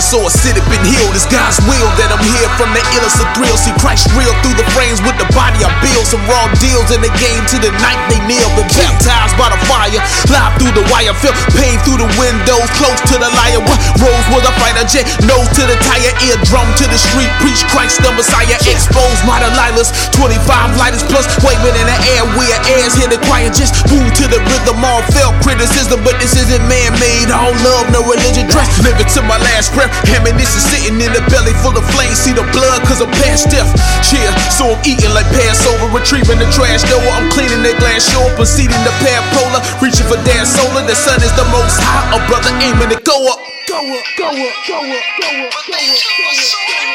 it, 0.00 0.04
so 0.08 0.24
I 0.24 0.32
sit 0.32 0.56
it, 0.56 0.64
been 0.72 0.80
healed. 0.88 1.12
It's 1.12 1.28
God's 1.28 1.60
will 1.68 1.88
that 2.00 2.08
I'm 2.08 2.24
here 2.24 2.48
from 2.56 2.72
the 2.72 2.80
illest 2.96 3.20
of 3.20 3.28
thrills. 3.36 3.60
See 3.60 3.76
Christ 3.76 4.08
real 4.16 4.32
through 4.40 4.56
the 4.56 4.64
frames 4.72 5.04
with 5.04 5.14
the 5.20 5.28
body 5.36 5.60
I 5.60 5.68
build. 5.84 6.08
Some 6.08 6.24
raw 6.24 6.48
deals 6.56 6.88
in 6.88 7.04
the 7.04 7.12
game 7.20 7.44
to 7.52 7.56
the 7.60 7.70
night 7.84 8.00
they 8.08 8.18
kneel. 8.24 8.48
Baptized 8.56 9.36
by 9.36 9.52
the 9.52 9.60
fire, 9.68 10.00
live 10.32 10.56
through 10.56 10.72
the 10.72 10.84
wire, 10.88 11.12
feel 11.20 11.36
pain 11.52 11.76
through 11.84 12.00
the 12.00 12.10
windows, 12.16 12.68
close 12.80 12.96
to 13.12 13.16
the 13.20 13.28
liar. 13.36 13.60
What 13.60 13.78
rose 14.00 14.26
was 14.32 14.42
a 14.48 14.52
fighter 14.56 14.88
jet, 14.88 15.04
nose 15.28 15.48
to 15.60 15.62
the 15.68 15.76
tire, 15.84 16.12
eardrum 16.24 16.68
to 16.80 16.84
the 16.88 16.96
street. 16.96 17.28
Preach 17.44 17.60
Christ 17.68 18.00
the 18.00 18.10
Messiah, 18.16 18.56
expose 18.64 19.20
my 19.28 19.36
Delilahs. 19.44 19.92
25 20.16 20.80
lighters 20.80 21.04
plus 21.12 21.28
waving 21.44 21.76
in 21.76 21.86
the 21.86 21.98
air. 22.16 22.24
We 22.40 22.48
are 22.56 22.62
airs 22.78 22.96
here 22.96 23.10
the 23.12 23.20
choir 23.28 23.52
just 23.52 23.76
move 23.92 24.08
to 24.16 24.24
the 24.30 24.40
rhythm. 24.48 24.80
All 24.80 25.04
felt 25.12 25.36
criticism, 25.44 26.00
but 26.00 26.16
this 26.16 26.32
isn't 26.40 26.64
man-made. 26.64 27.28
All 27.28 27.52
love, 27.60 27.92
no 27.92 28.00
religion. 28.06 28.48
Dress, 28.48 28.70
living 28.80 29.08
to 29.12 29.20
my 29.28 29.36
last 29.36 29.76
breath. 29.76 29.89
Ammunition 30.12 30.60
sitting 30.60 30.96
in 30.98 31.10
the 31.12 31.22
belly 31.30 31.54
full 31.62 31.74
of 31.76 31.84
flames. 31.94 32.18
See 32.18 32.34
the 32.34 32.46
blood 32.54 32.82
cause 32.86 33.00
I'm 33.00 33.10
past 33.22 33.50
death. 33.50 33.68
Yeah, 34.10 34.30
so 34.50 34.74
I'm 34.74 34.80
eating 34.86 35.12
like 35.14 35.28
Passover. 35.34 35.90
Retrieving 35.94 36.38
the 36.38 36.48
trash 36.50 36.82
door. 36.88 37.02
I'm 37.14 37.30
cleaning 37.30 37.62
the 37.62 37.74
glass 37.78 38.06
show. 38.06 38.24
Proceeding 38.34 38.80
the 38.82 38.94
parapolar. 39.02 39.60
Reaching 39.80 40.06
for 40.06 40.18
Dan 40.26 40.44
solar. 40.46 40.82
The 40.86 40.96
sun 40.96 41.22
is 41.22 41.32
the 41.38 41.46
most 41.54 41.78
high. 41.78 42.16
A 42.16 42.18
brother 42.26 42.52
aiming 42.62 42.90
to 42.90 42.98
go 43.02 43.16
up. 43.30 43.40
Go 43.68 43.78
up, 43.78 44.06
go 44.18 44.26
up, 44.26 44.56
go 44.66 44.78
up, 44.82 45.04
go 45.20 45.28
up, 45.30 45.54
go 45.68 45.78
up, 45.78 46.02
go 46.02 46.24
up. 46.26 46.90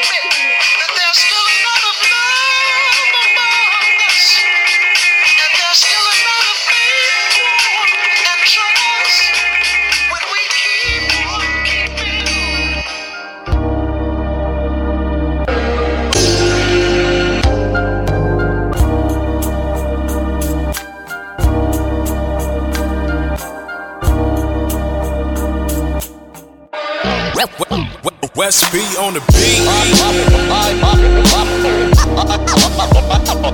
West 28.36 28.70
B 28.70 28.78
on 28.98 29.14
the 29.14 29.20
beat. 29.32 29.64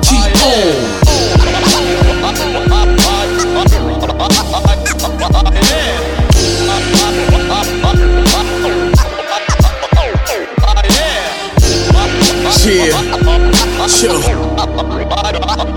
Keep 0.03 0.35
on. 0.43 1.13
Yeah. 12.65 13.89
Sure. 13.89 14.23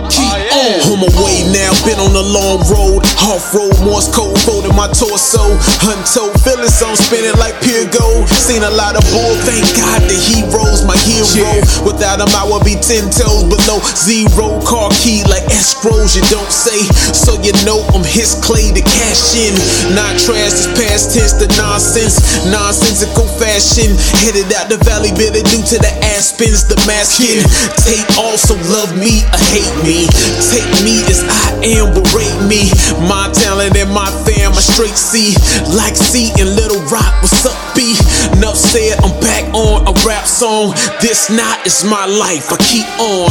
Keep 0.10 0.25
on. 0.56 0.96
On 0.96 0.98
my 1.04 1.12
way 1.20 1.44
now, 1.52 1.72
been 1.84 2.00
on 2.00 2.16
a 2.16 2.26
long 2.26 2.64
road. 2.72 3.04
Off 3.28 3.52
road, 3.52 3.76
Morse 3.84 4.08
code, 4.14 4.38
folding 4.48 4.76
my 4.76 4.88
torso. 4.96 5.44
Untold 5.84 6.36
feelings 6.42 6.80
on 6.82 6.96
spinning 6.96 7.36
like 7.36 7.58
pure 7.60 7.86
gold. 7.92 8.28
Seen 8.30 8.64
a 8.64 8.72
lot 8.72 8.96
of 8.96 9.04
bull, 9.12 9.36
thank 9.44 9.66
God 9.76 10.08
the 10.08 10.16
heroes, 10.16 10.88
my 10.88 10.96
hero. 11.04 11.60
Without 11.84 12.24
them, 12.24 12.32
I 12.32 12.48
would 12.48 12.64
be 12.64 12.80
10 12.80 13.12
toes 13.12 13.44
below 13.50 13.80
zero. 13.98 14.62
Car 14.64 14.90
key 15.04 15.28
like 15.28 15.44
escrows, 15.52 16.16
you 16.16 16.24
don't 16.32 16.52
say. 16.52 16.80
So 17.12 17.36
you 17.44 17.52
know 17.68 17.84
I'm 17.92 18.06
his 18.06 18.38
clay 18.40 18.72
to 18.72 18.84
cash 18.84 19.36
in. 19.36 19.54
Not 19.92 20.16
trash, 20.22 20.56
this 20.56 20.70
past 20.78 21.18
tense, 21.18 21.36
the 21.36 21.50
nonsense. 21.60 22.46
Nonsensical 22.48 23.28
fashion. 23.36 23.98
Headed 24.24 24.54
out 24.56 24.70
the 24.70 24.80
valley, 24.86 25.12
bitter 25.18 25.44
due 25.44 25.66
to 25.76 25.78
the 25.82 25.92
aspens, 26.16 26.64
the 26.70 26.78
masking. 26.88 27.44
Take 27.84 28.06
also 28.16 28.56
love 28.72 28.96
me 28.96 29.26
or 29.34 29.42
hate 29.52 29.76
me. 29.84 30.08
Take 30.52 30.70
me 30.86 31.02
as 31.10 31.24
I 31.26 31.58
am, 31.64 31.94
berate 31.94 32.40
me. 32.48 32.70
My 33.10 33.30
talent 33.34 33.76
and 33.76 33.92
my 33.92 34.10
fam, 34.26 34.52
I 34.52 34.62
straight 34.62 34.96
C. 34.96 35.36
Like 35.76 35.96
C 35.96 36.32
and 36.40 36.56
Little 36.56 36.82
Rock, 36.92 37.14
what's 37.22 37.46
up, 37.46 37.58
B? 37.76 37.96
Enough 38.38 38.56
said, 38.56 39.00
I'm 39.04 39.20
back 39.22 39.46
on 39.54 39.88
a 39.88 39.94
rap 40.06 40.26
song. 40.26 40.74
This 41.02 41.30
night 41.30 41.66
is 41.66 41.84
my 41.84 42.06
life, 42.06 42.52
I 42.52 42.58
keep 42.64 42.88
on. 43.00 43.30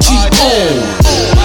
Keep 0.00 1.36
on. 1.36 1.39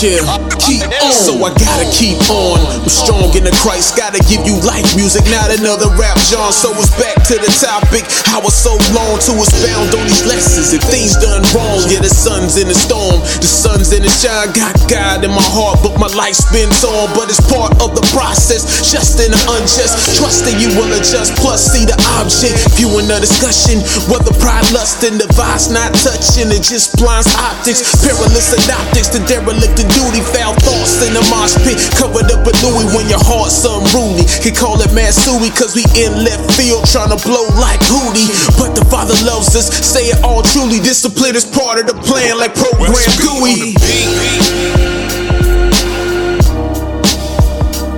Yeah, 0.00 0.24
keep 0.64 0.80
on. 0.88 1.12
So 1.12 1.36
I 1.44 1.52
gotta 1.52 1.84
keep 1.92 2.16
on. 2.32 2.56
I'm 2.64 2.88
strong 2.88 3.28
in 3.36 3.44
the 3.44 3.52
Christ, 3.60 3.96
gotta 4.00 4.20
give 4.24 4.40
you 4.48 4.56
life 4.64 4.96
music, 4.96 5.24
not 5.28 5.52
another 5.52 5.92
rap 6.00 6.16
genre. 6.24 6.52
So 6.52 6.72
it's 6.80 6.92
back 6.96 7.20
to 7.28 7.36
the 7.36 7.52
topic. 7.60 8.08
I 8.32 8.40
was 8.40 8.56
so 8.56 8.72
long 8.96 9.20
to 9.28 9.32
expound 9.36 9.92
on 9.92 10.04
these 10.08 10.24
lessons. 10.24 10.72
If 10.72 10.80
things 10.88 11.20
done 11.20 11.44
wrong, 11.52 11.84
yeah, 11.92 12.00
the 12.00 12.08
sun's 12.08 12.56
in 12.56 12.68
the 12.68 12.76
storm, 12.76 13.20
the 13.44 13.48
sun's 13.48 13.92
in 13.92 14.00
the 14.04 14.12
shine. 14.12 14.56
Got 14.56 14.80
God 14.88 15.20
in 15.24 15.32
my 15.32 15.48
heart, 15.52 15.84
but 15.84 16.00
my 16.00 16.08
life 16.16 16.40
spins 16.40 16.80
on. 16.84 17.12
But 17.12 17.28
it's 17.28 17.44
part 17.52 17.76
of 17.84 17.92
the 17.92 18.04
process, 18.16 18.88
just 18.88 19.20
the 19.20 19.28
unjust. 19.28 20.16
Trusting 20.16 20.56
you 20.60 20.72
will 20.80 20.92
adjust, 20.96 21.36
plus 21.36 21.60
see 21.60 21.84
the 21.84 21.96
object. 22.16 22.56
Viewing 22.80 23.08
the 23.08 23.20
discussion, 23.20 23.84
whether 24.08 24.32
pride, 24.40 24.64
lust, 24.72 25.04
and 25.04 25.20
device 25.20 25.68
not 25.68 25.92
touching, 26.00 26.48
it 26.48 26.64
just 26.64 26.96
blinds 26.96 27.28
optics. 27.36 27.84
Perilous 28.00 28.56
synoptics, 28.56 29.12
the 29.12 29.20
derelict 29.28 29.73
of 29.78 29.88
duty, 29.90 30.22
foul 30.22 30.54
thoughts 30.62 31.02
in 31.06 31.14
the 31.14 31.24
mosh 31.30 31.56
pit. 31.62 31.78
Covered 31.98 32.30
up 32.30 32.46
with 32.46 32.58
Louis 32.62 32.86
when 32.94 33.06
your 33.08 33.22
heart's 33.22 33.64
unruly. 33.64 34.26
He 34.42 34.50
call 34.50 34.80
it 34.80 34.92
Matsui, 34.94 35.50
cause 35.50 35.74
we 35.74 35.84
in 35.96 36.24
left 36.24 36.44
field 36.54 36.86
trying 36.86 37.10
to 37.10 37.20
blow 37.22 37.46
like 37.58 37.80
Hootie. 37.86 38.28
But 38.58 38.74
the 38.74 38.84
Father 38.86 39.16
loves 39.24 39.54
us, 39.56 39.70
say 39.70 40.12
it 40.12 40.22
all 40.22 40.42
truly. 40.42 40.78
Discipline 40.80 41.36
is 41.36 41.44
part 41.44 41.80
of 41.80 41.86
the 41.86 41.94
plan, 41.94 42.38
like 42.38 42.54
program 42.54 42.92
GUI. 43.18 43.74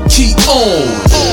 Keep 0.09 0.39
on. 0.49 1.26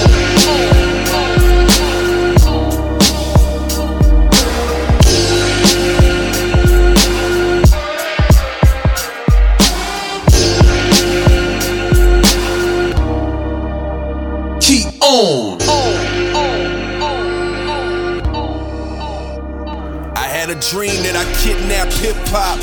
Hop. 22.34 22.60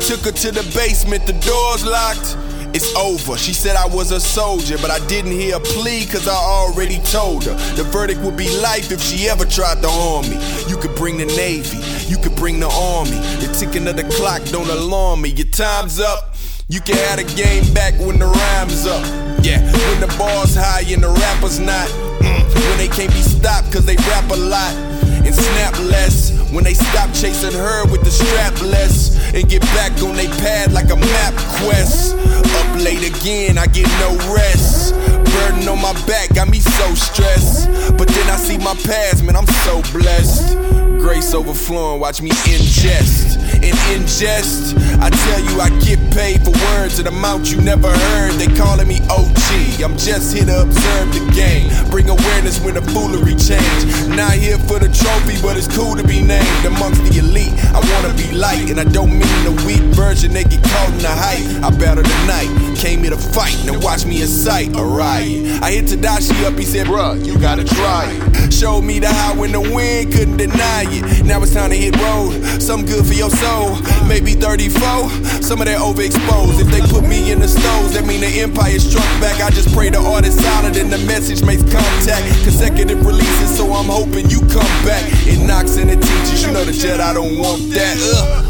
Took 0.00 0.20
her 0.20 0.32
to 0.32 0.50
the 0.50 0.62
basement, 0.74 1.26
the 1.26 1.32
doors 1.34 1.84
locked. 1.84 2.36
It's 2.74 2.94
over. 2.96 3.36
She 3.36 3.52
said 3.52 3.76
I 3.76 3.86
was 3.86 4.12
a 4.12 4.20
soldier, 4.20 4.78
but 4.78 4.90
I 4.90 5.04
didn't 5.06 5.32
hear 5.32 5.56
a 5.56 5.60
plea 5.60 6.06
cause 6.06 6.26
I 6.26 6.34
already 6.34 6.98
told 7.00 7.44
her. 7.44 7.54
The 7.76 7.84
verdict 7.84 8.20
would 8.20 8.36
be 8.36 8.48
life 8.60 8.90
if 8.90 9.00
she 9.00 9.28
ever 9.28 9.44
tried 9.44 9.82
to 9.82 9.88
harm 9.90 10.30
me. 10.30 10.38
You 10.68 10.78
could 10.78 10.94
bring 10.94 11.18
the 11.18 11.26
Navy, 11.26 11.78
you 12.08 12.16
could 12.16 12.34
bring 12.34 12.60
the 12.60 12.70
Army. 12.70 13.18
The 13.44 13.52
ticking 13.58 13.86
of 13.88 13.96
the 13.96 14.04
clock 14.16 14.42
don't 14.44 14.70
alarm 14.70 15.22
me. 15.22 15.30
Your 15.30 15.48
time's 15.48 16.00
up. 16.00 16.34
You 16.68 16.80
can 16.80 16.96
have 16.96 17.18
the 17.18 17.34
game 17.36 17.72
back 17.74 17.92
when 18.00 18.18
the 18.18 18.26
rhyme's 18.26 18.86
up. 18.86 19.04
Yeah, 19.44 19.60
when 19.60 20.00
the 20.00 20.14
bar's 20.16 20.54
high 20.54 20.84
and 20.88 21.02
the 21.02 21.10
rapper's 21.10 21.58
not. 21.58 21.88
Mm, 22.22 22.42
when 22.54 22.78
they 22.78 22.88
can't 22.88 23.12
be 23.12 23.20
stopped 23.20 23.70
cause 23.72 23.84
they 23.84 23.96
rap 23.96 24.30
a 24.30 24.36
lot 24.36 24.91
and 25.24 25.34
snap 25.34 25.78
less. 25.80 26.30
When 26.52 26.64
they 26.64 26.74
stop 26.74 27.12
chasing 27.14 27.52
her 27.52 27.86
with 27.90 28.02
the 28.04 28.10
strap 28.10 28.60
less 28.60 29.16
and 29.34 29.48
get 29.48 29.62
back 29.76 29.92
on 30.02 30.14
they 30.16 30.28
pad 30.28 30.72
like 30.72 30.90
a 30.90 30.96
map 30.96 31.34
quest. 31.60 32.14
Up 32.14 32.76
late 32.82 33.04
again, 33.08 33.58
I 33.58 33.66
get 33.66 33.88
no 34.00 34.10
rest. 34.34 34.94
Burden 35.32 35.68
on 35.68 35.80
my 35.80 35.94
back 36.06 36.34
got 36.34 36.48
me 36.48 36.60
so 36.60 36.94
stressed. 36.94 37.68
But 37.96 38.08
then 38.08 38.28
I 38.28 38.36
see 38.36 38.58
my 38.58 38.74
past, 38.84 39.24
man, 39.24 39.36
I'm 39.36 39.46
so 39.64 39.82
blessed. 39.92 40.56
Grace 41.00 41.34
overflowing, 41.34 42.00
watch 42.00 42.22
me 42.22 42.30
ingest. 42.30 43.41
And 43.54 43.76
ingest. 43.92 44.74
I 45.00 45.10
tell 45.10 45.40
you, 45.40 45.60
I 45.60 45.68
get 45.80 45.98
paid 46.14 46.42
for 46.44 46.52
words, 46.74 46.98
an 46.98 47.06
amount 47.06 47.50
you 47.50 47.60
never 47.60 47.90
heard. 47.90 48.32
They 48.34 48.48
calling 48.56 48.88
me 48.88 49.00
OG. 49.10 49.82
I'm 49.82 49.96
just 49.96 50.34
here 50.34 50.46
to 50.46 50.62
observe 50.62 51.12
the 51.12 51.32
game, 51.34 51.68
bring 51.90 52.08
awareness 52.08 52.60
when 52.60 52.74
the 52.74 52.82
foolery 52.82 53.34
change. 53.34 53.82
Not 54.08 54.32
here 54.32 54.58
for 54.58 54.78
the 54.78 54.88
trophy, 54.88 55.40
but 55.42 55.56
it's 55.56 55.68
cool 55.68 55.96
to 55.96 56.06
be 56.06 56.22
named 56.22 56.64
amongst 56.64 57.02
the 57.04 57.18
elite. 57.18 57.52
I 57.74 57.80
wanna 57.92 58.14
be 58.14 58.30
light, 58.32 58.70
and 58.70 58.78
I 58.78 58.84
don't 58.84 59.10
mean 59.10 59.38
the 59.44 59.52
weak 59.66 59.82
version. 59.94 60.32
They 60.32 60.44
get 60.44 60.62
caught 60.62 60.90
in 60.90 60.98
the 60.98 61.08
hype. 61.08 61.64
I 61.64 61.70
battle 61.76 62.04
tonight, 62.04 62.76
came 62.76 63.00
here 63.00 63.10
to 63.10 63.18
fight. 63.18 63.56
Now 63.66 63.78
watch 63.80 64.04
me 64.04 64.22
incite 64.22 64.76
a 64.76 64.84
riot. 64.84 65.62
I 65.62 65.72
hit 65.72 65.86
Tadashi 65.86 66.44
up, 66.44 66.58
he 66.58 66.64
said, 66.64 66.86
Bruh, 66.86 67.24
you 67.24 67.38
gotta 67.38 67.64
try 67.64 68.10
it. 68.10 68.52
Showed 68.52 68.82
me 68.82 68.98
the 68.98 69.08
how 69.08 69.34
when 69.34 69.52
the 69.52 69.60
wind 69.60 70.12
couldn't 70.12 70.36
deny 70.36 70.84
it. 70.88 71.24
Now 71.24 71.42
it's 71.42 71.54
time 71.54 71.70
to 71.70 71.76
hit 71.76 71.96
road. 72.00 72.62
Something 72.62 72.86
good 72.86 73.06
for 73.06 73.14
your 73.14 73.30
soul. 73.42 73.76
Maybe 74.06 74.32
34, 74.34 75.10
some 75.42 75.60
of 75.60 75.66
that 75.66 75.80
overexposed. 75.82 76.60
If 76.62 76.68
they 76.70 76.80
put 76.86 77.04
me 77.04 77.32
in 77.32 77.40
the 77.40 77.48
stoves, 77.48 77.94
that 77.94 78.06
mean 78.06 78.20
the 78.20 78.32
empire 78.40 78.78
struck 78.78 79.08
back. 79.20 79.40
I 79.42 79.50
just 79.50 79.74
pray 79.74 79.90
the 79.90 79.98
art 79.98 80.24
is 80.24 80.38
solid 80.38 80.76
and 80.76 80.90
the 80.92 80.98
message 81.06 81.42
makes 81.42 81.62
contact. 81.62 82.24
Consecutive 82.44 83.04
releases, 83.04 83.56
so 83.56 83.72
I'm 83.72 83.90
hoping 83.90 84.30
you 84.30 84.40
come 84.52 84.74
back. 84.86 85.02
It 85.26 85.40
knocks 85.46 85.76
in 85.76 85.88
the 85.88 85.96
teachers, 85.96 86.44
you 86.44 86.52
know 86.52 86.64
the 86.64 86.72
jet, 86.72 87.00
I 87.00 87.12
don't 87.12 87.38
want 87.38 87.70
that. 87.74 87.96
Ugh. 87.98 88.48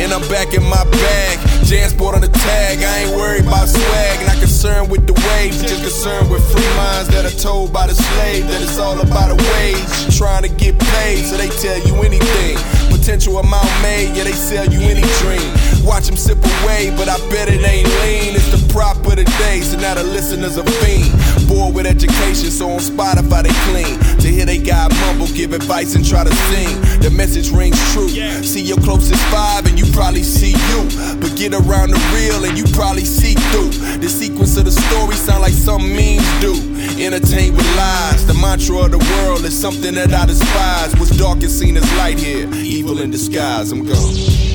And 0.00 0.12
I'm 0.12 0.26
back 0.28 0.54
in 0.54 0.62
my 0.62 0.84
bag. 0.84 1.38
Jansport 1.66 2.14
on 2.14 2.22
the 2.22 2.28
tag. 2.28 2.78
I 2.78 3.04
ain't 3.04 3.16
worried 3.16 3.44
about 3.44 3.68
swag. 3.68 4.26
Not 4.26 4.38
concerned 4.38 4.90
with 4.90 5.06
the 5.06 5.12
wage. 5.12 5.52
Just 5.60 5.82
concerned 5.82 6.30
with 6.30 6.40
free 6.50 6.70
minds 6.76 7.10
that 7.10 7.26
are 7.26 7.38
told 7.38 7.72
by 7.72 7.86
the 7.86 7.94
slave 7.94 8.46
that 8.48 8.62
it's 8.62 8.78
all 8.78 8.98
about 9.00 9.30
a 9.30 9.36
wage. 9.36 10.16
Trying 10.16 10.42
to 10.44 10.48
get 10.48 10.78
paid, 10.78 11.26
so 11.26 11.36
they 11.36 11.48
tell 11.48 11.78
you 11.84 11.94
anything. 12.02 12.56
Potential 13.00 13.38
amount 13.38 13.64
made, 13.80 14.14
yeah, 14.14 14.24
they 14.24 14.32
sell 14.32 14.66
you 14.68 14.78
any 14.80 15.00
dream. 15.00 15.50
Watch 15.86 16.04
them 16.06 16.16
sip 16.16 16.36
away, 16.36 16.92
but 16.98 17.08
I 17.08 17.16
bet 17.30 17.48
it 17.48 17.64
ain't 17.64 17.88
lean. 18.04 18.36
It's 18.36 18.52
the 18.52 18.60
prop 18.74 18.98
of 18.98 19.16
the 19.16 19.24
day, 19.40 19.62
so 19.62 19.78
now 19.78 19.94
the 19.94 20.04
listeners 20.04 20.58
are 20.58 20.68
fiend. 20.84 21.08
Bored 21.50 21.74
with 21.74 21.84
education, 21.84 22.48
so 22.54 22.70
on 22.70 22.78
Spotify 22.78 23.42
they 23.42 23.50
clean. 23.66 23.98
To 24.22 24.28
hear 24.28 24.46
they 24.46 24.58
got 24.58 24.94
mumble, 25.02 25.26
give 25.34 25.52
advice 25.52 25.96
and 25.96 26.06
try 26.06 26.22
to 26.22 26.30
sing. 26.30 26.80
The 27.02 27.10
message 27.10 27.50
rings 27.50 27.76
true. 27.92 28.08
See 28.08 28.62
your 28.62 28.78
closest 28.78 29.20
five 29.34 29.66
and 29.66 29.76
you 29.76 29.84
probably 29.92 30.22
see 30.22 30.54
you. 30.70 30.80
But 31.18 31.34
get 31.34 31.52
around 31.52 31.90
the 31.90 31.98
real 32.14 32.44
and 32.44 32.56
you 32.56 32.64
probably 32.72 33.04
see 33.04 33.34
through. 33.50 33.70
The 33.98 34.08
sequence 34.08 34.56
of 34.58 34.64
the 34.64 34.70
story 34.70 35.16
sound 35.16 35.42
like 35.42 35.52
some 35.52 35.82
memes 35.82 36.22
do. 36.40 36.54
Entertain 37.02 37.56
with 37.56 37.66
lies. 37.76 38.24
The 38.28 38.34
mantra 38.34 38.84
of 38.84 38.92
the 38.92 38.98
world 38.98 39.44
is 39.44 39.58
something 39.58 39.94
that 39.94 40.14
I 40.14 40.26
despise. 40.26 40.94
What's 41.00 41.16
dark 41.16 41.42
is 41.42 41.58
seen 41.58 41.76
as 41.76 41.92
light 41.96 42.20
here. 42.20 42.48
Evil 42.54 43.00
in 43.00 43.10
disguise. 43.10 43.72
I'm 43.72 43.84
gone. 43.84 44.49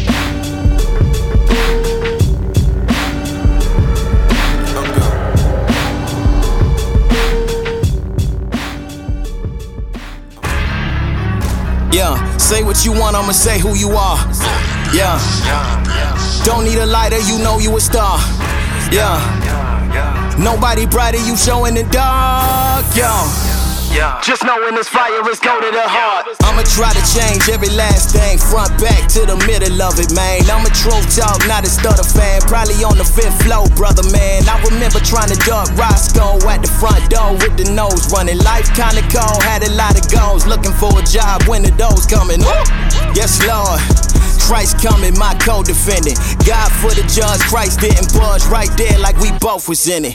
Say 12.39 12.63
what 12.63 12.85
you 12.85 12.91
want, 12.91 13.15
I'ma 13.15 13.31
say 13.31 13.59
who 13.59 13.75
you 13.75 13.91
are. 13.91 14.17
Yeah. 14.93 15.19
Don't 16.45 16.63
need 16.65 16.77
a 16.77 16.85
lighter, 16.85 17.19
you 17.19 17.39
know 17.39 17.59
you 17.59 17.75
a 17.75 17.79
star. 17.81 18.17
Yeah. 18.91 19.19
Nobody 20.37 20.85
brighter, 20.85 21.17
you 21.25 21.35
show 21.37 21.65
in 21.65 21.75
the 21.75 21.83
dark. 21.83 22.85
Yo. 23.95 24.11
Just 24.19 24.43
know 24.43 24.59
when 24.59 24.75
this 24.75 24.89
fire 24.91 25.23
is 25.31 25.39
go 25.39 25.55
to 25.55 25.71
the 25.71 25.87
heart. 25.87 26.27
I'ma 26.43 26.67
try 26.67 26.91
to 26.91 27.03
change 27.15 27.47
every 27.47 27.71
last 27.79 28.11
thing, 28.11 28.35
front 28.35 28.75
back 28.75 29.07
to 29.15 29.23
the 29.23 29.39
middle 29.47 29.79
of 29.79 29.95
it, 30.03 30.11
man. 30.11 30.43
I'm 30.51 30.67
a 30.67 30.73
true 30.75 30.99
dog, 31.15 31.39
not 31.47 31.63
a 31.63 31.71
stutter 31.71 32.03
fan. 32.03 32.43
Probably 32.43 32.75
on 32.83 32.99
the 32.99 33.07
fifth 33.07 33.39
floor, 33.47 33.63
brother, 33.79 34.03
man. 34.11 34.43
I 34.51 34.59
remember 34.67 34.99
trying 34.99 35.31
to 35.31 35.39
duck 35.47 35.71
Roscoe 35.79 36.43
at 36.43 36.59
the 36.59 36.67
front 36.75 37.07
door 37.07 37.39
with 37.39 37.55
the 37.55 37.71
nose 37.71 38.11
running. 38.11 38.43
Life 38.43 38.67
kinda 38.75 38.99
cold, 39.07 39.39
had 39.47 39.63
a 39.63 39.71
lot 39.79 39.95
of 39.95 40.03
goals. 40.11 40.43
Looking 40.43 40.75
for 40.75 40.91
a 40.99 41.03
job 41.07 41.47
when 41.47 41.63
the 41.63 41.71
doors 41.79 42.03
coming. 42.03 42.43
Yes, 43.15 43.39
Lord. 43.47 44.04
Christ 44.45 44.77
coming, 44.77 45.17
my 45.17 45.33
co-defendant. 45.41 46.21
God 46.45 46.69
for 46.77 46.93
the 46.93 47.01
judge, 47.09 47.41
Christ 47.49 47.81
didn't 47.81 48.13
budge 48.13 48.45
right 48.45 48.69
there 48.77 48.93
like 49.01 49.17
we 49.17 49.33
both 49.41 49.65
was 49.65 49.89
in 49.89 50.05
it. 50.05 50.13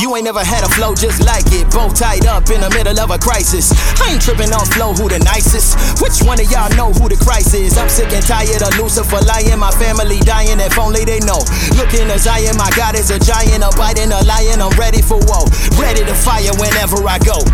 You 0.00 0.16
ain't 0.16 0.24
never 0.24 0.40
had 0.40 0.64
a 0.64 0.70
flow 0.72 0.96
just 0.96 1.20
like 1.20 1.44
it, 1.52 1.68
both 1.68 1.92
tied 1.92 2.24
up 2.24 2.48
in 2.48 2.64
the 2.64 2.72
middle 2.72 2.96
of 2.96 3.12
a 3.12 3.20
crisis. 3.20 3.76
I 4.00 4.16
ain't 4.16 4.22
tripping 4.24 4.48
on 4.56 4.64
flow, 4.72 4.96
who 4.96 5.12
the 5.12 5.20
nicest? 5.20 5.76
Which 6.00 6.24
one 6.24 6.40
of 6.40 6.48
y'all 6.48 6.72
know 6.72 6.88
who 6.96 7.12
the 7.12 7.20
Christ 7.20 7.52
is? 7.52 7.76
I'm 7.76 7.92
sick 7.92 8.08
and 8.16 8.24
tired 8.24 8.64
of 8.64 8.72
Lucifer 8.80 9.20
lying, 9.28 9.60
my 9.60 9.70
family 9.76 10.24
dying, 10.24 10.56
if 10.56 10.80
only 10.80 11.04
they 11.04 11.20
know. 11.20 11.44
Looking 11.76 12.08
at 12.08 12.24
Zion, 12.24 12.56
my 12.56 12.72
God 12.72 12.96
is 12.96 13.12
a 13.12 13.20
giant, 13.20 13.60
a 13.60 13.68
biting 13.76 14.08
a 14.08 14.24
lion, 14.24 14.64
I'm 14.64 14.72
ready 14.80 15.04
for 15.04 15.20
war. 15.28 15.44
Ready 15.76 16.00
to 16.00 16.16
fire 16.16 16.52
whenever 16.56 16.96
I 17.04 17.20
go. 17.20 17.44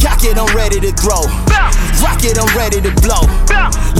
Cock 0.00 0.24
it, 0.24 0.40
I'm 0.40 0.48
ready 0.56 0.80
to 0.80 0.92
throw. 0.96 1.28
Rock 2.00 2.24
it, 2.24 2.40
I'm 2.40 2.48
ready 2.56 2.80
to 2.80 2.92
blow. 3.04 3.22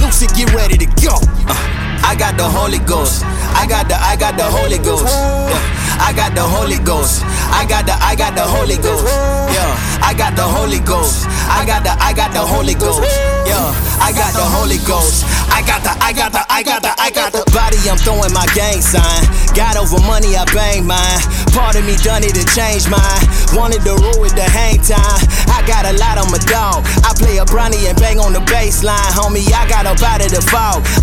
Lucy, 0.00 0.26
get 0.34 0.52
ready 0.52 0.76
to 0.80 0.86
go. 1.02 1.18
Uh, 1.50 1.58
I 2.06 2.14
got 2.14 2.38
the 2.38 2.46
Holy 2.46 2.78
Ghost. 2.78 3.24
I 3.58 3.66
got 3.66 3.88
the 3.88 3.98
I 3.98 4.14
got 4.16 4.38
the 4.38 4.46
Holy 4.46 4.78
Ghost. 4.78 5.10
Yeah. 5.10 5.58
I 5.98 6.12
got 6.14 6.34
the 6.34 6.42
Holy 6.42 6.78
Ghost. 6.78 7.22
I 7.50 7.66
got 7.66 7.86
the 7.86 7.94
I 7.98 8.14
got 8.14 8.34
the 8.34 8.46
Holy 8.46 8.76
Ghost. 8.78 9.06
Yeah. 9.50 9.70
I 10.02 10.14
got 10.14 10.34
the 10.38 10.46
Holy 10.46 10.78
Ghost. 10.80 11.26
I 11.50 11.66
got 11.66 11.82
the 11.82 11.92
I 11.98 12.14
got 12.14 12.30
the 12.32 12.42
Holy 12.42 12.74
Ghost. 12.74 13.02
Yeah. 13.46 13.74
I 13.98 14.10
got 14.14 14.32
the 14.34 14.46
Holy 14.46 14.78
Ghost. 14.86 15.26
I 15.62 15.64
got 15.64 15.82
the 15.86 15.94
I 16.02 16.12
got 16.12 16.32
the 16.34 16.42
I 16.50 16.62
got 16.66 16.82
the 16.82 16.92
I 16.98 17.10
got 17.14 17.30
the 17.30 17.46
body. 17.54 17.78
I'm 17.86 17.94
throwing 17.94 18.34
my 18.34 18.50
gang 18.50 18.82
sign. 18.82 19.22
Got 19.54 19.78
over 19.78 20.02
money, 20.02 20.34
I 20.34 20.42
bang 20.50 20.82
mine. 20.82 21.22
Part 21.54 21.78
of 21.78 21.86
me 21.86 21.94
done 22.02 22.26
it 22.26 22.34
to 22.34 22.42
change 22.50 22.90
mine. 22.90 23.22
Wanted 23.54 23.86
to 23.86 23.94
rule 23.94 24.18
with 24.18 24.34
the 24.34 24.42
hang 24.42 24.82
time. 24.82 25.22
I 25.46 25.62
got 25.62 25.86
a 25.86 25.94
lot 26.02 26.18
on 26.18 26.34
my 26.34 26.42
dog. 26.50 26.82
I 27.06 27.14
play 27.14 27.38
a 27.38 27.46
brownie 27.46 27.86
and 27.86 27.94
bang 27.94 28.18
on 28.18 28.34
the 28.34 28.42
baseline, 28.50 29.14
homie. 29.14 29.46
I 29.54 29.62
got 29.70 29.86
up 29.86 30.02
out 30.02 30.18
of 30.18 30.34
the. 30.34 30.42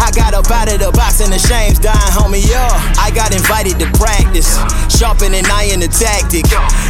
I 0.03 0.11
got 0.11 0.35
up 0.35 0.51
out 0.51 0.67
of 0.67 0.83
the 0.83 0.91
box 0.91 1.21
and 1.23 1.31
the 1.31 1.39
shame's 1.39 1.79
dying, 1.79 1.95
homie. 2.11 2.43
Yeah, 2.43 2.67
I 2.99 3.15
got 3.15 3.31
invited 3.31 3.79
to 3.79 3.87
practice. 3.95 4.59
Sharpening 4.91 5.47
iron 5.47 5.79
the 5.79 5.87
tactic. 5.87 6.43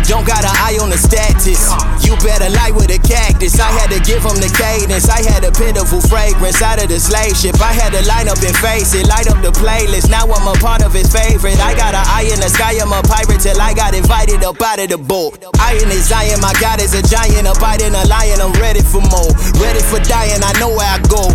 Don't 0.09 0.25
got 0.25 0.41
an 0.41 0.55
eye 0.57 0.81
on 0.81 0.89
the 0.89 0.97
status. 0.97 1.69
You 2.01 2.17
better 2.25 2.49
lie 2.49 2.73
with 2.73 2.89
a 2.89 2.97
cactus. 2.97 3.59
I 3.59 3.69
had 3.69 3.93
to 3.93 3.99
give 4.01 4.25
him 4.25 4.41
the 4.41 4.49
cadence. 4.57 5.05
I 5.05 5.21
had 5.21 5.45
a 5.45 5.51
pitiful 5.53 6.01
fragrance 6.01 6.61
out 6.61 6.81
of 6.81 6.89
the 6.89 6.97
slave 6.97 7.37
ship. 7.37 7.58
I 7.59 7.73
had 7.73 7.91
to 7.91 8.01
line 8.07 8.29
up 8.29 8.39
and 8.39 8.55
face 8.57 8.93
it. 8.93 9.07
Light 9.07 9.27
up 9.27 9.41
the 9.41 9.51
playlist. 9.51 10.09
Now 10.09 10.29
I'm 10.29 10.47
a 10.47 10.55
part 10.59 10.83
of 10.83 10.93
his 10.93 11.11
favorite. 11.11 11.59
I 11.59 11.75
got 11.75 11.95
an 11.95 12.05
eye 12.07 12.29
in 12.29 12.39
the 12.39 12.49
sky. 12.49 12.77
I'm 12.79 12.91
a 12.91 13.01
pirate 13.03 13.41
till 13.41 13.59
I 13.59 13.73
got 13.73 13.93
invited 13.93 14.43
up 14.43 14.61
out 14.61 14.79
of 14.79 14.89
the 14.89 14.97
boat. 14.97 15.41
I 15.59 15.79
in 15.81 15.89
the 15.89 15.99
Zion. 15.99 16.39
My 16.41 16.53
God 16.61 16.81
is 16.81 16.93
a 16.93 17.03
giant. 17.03 17.47
A 17.47 17.53
bite 17.59 17.79
biting 17.79 17.95
a 17.95 18.03
lion. 18.07 18.41
I'm 18.41 18.53
ready 18.59 18.81
for 18.81 19.01
more. 19.11 19.31
Ready 19.59 19.83
for 19.87 19.99
dying. 20.03 20.43
I 20.43 20.51
know 20.59 20.69
where 20.69 20.87
I 20.87 20.99
go. 21.07 21.31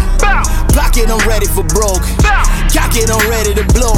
Block 0.73 0.97
it. 0.97 1.09
I'm 1.09 1.21
ready 1.29 1.47
for 1.47 1.65
broke. 1.65 2.03
Cock 2.73 2.97
it. 2.97 3.09
I'm 3.09 3.23
ready 3.31 3.55
to 3.55 3.65
blow. 3.73 3.95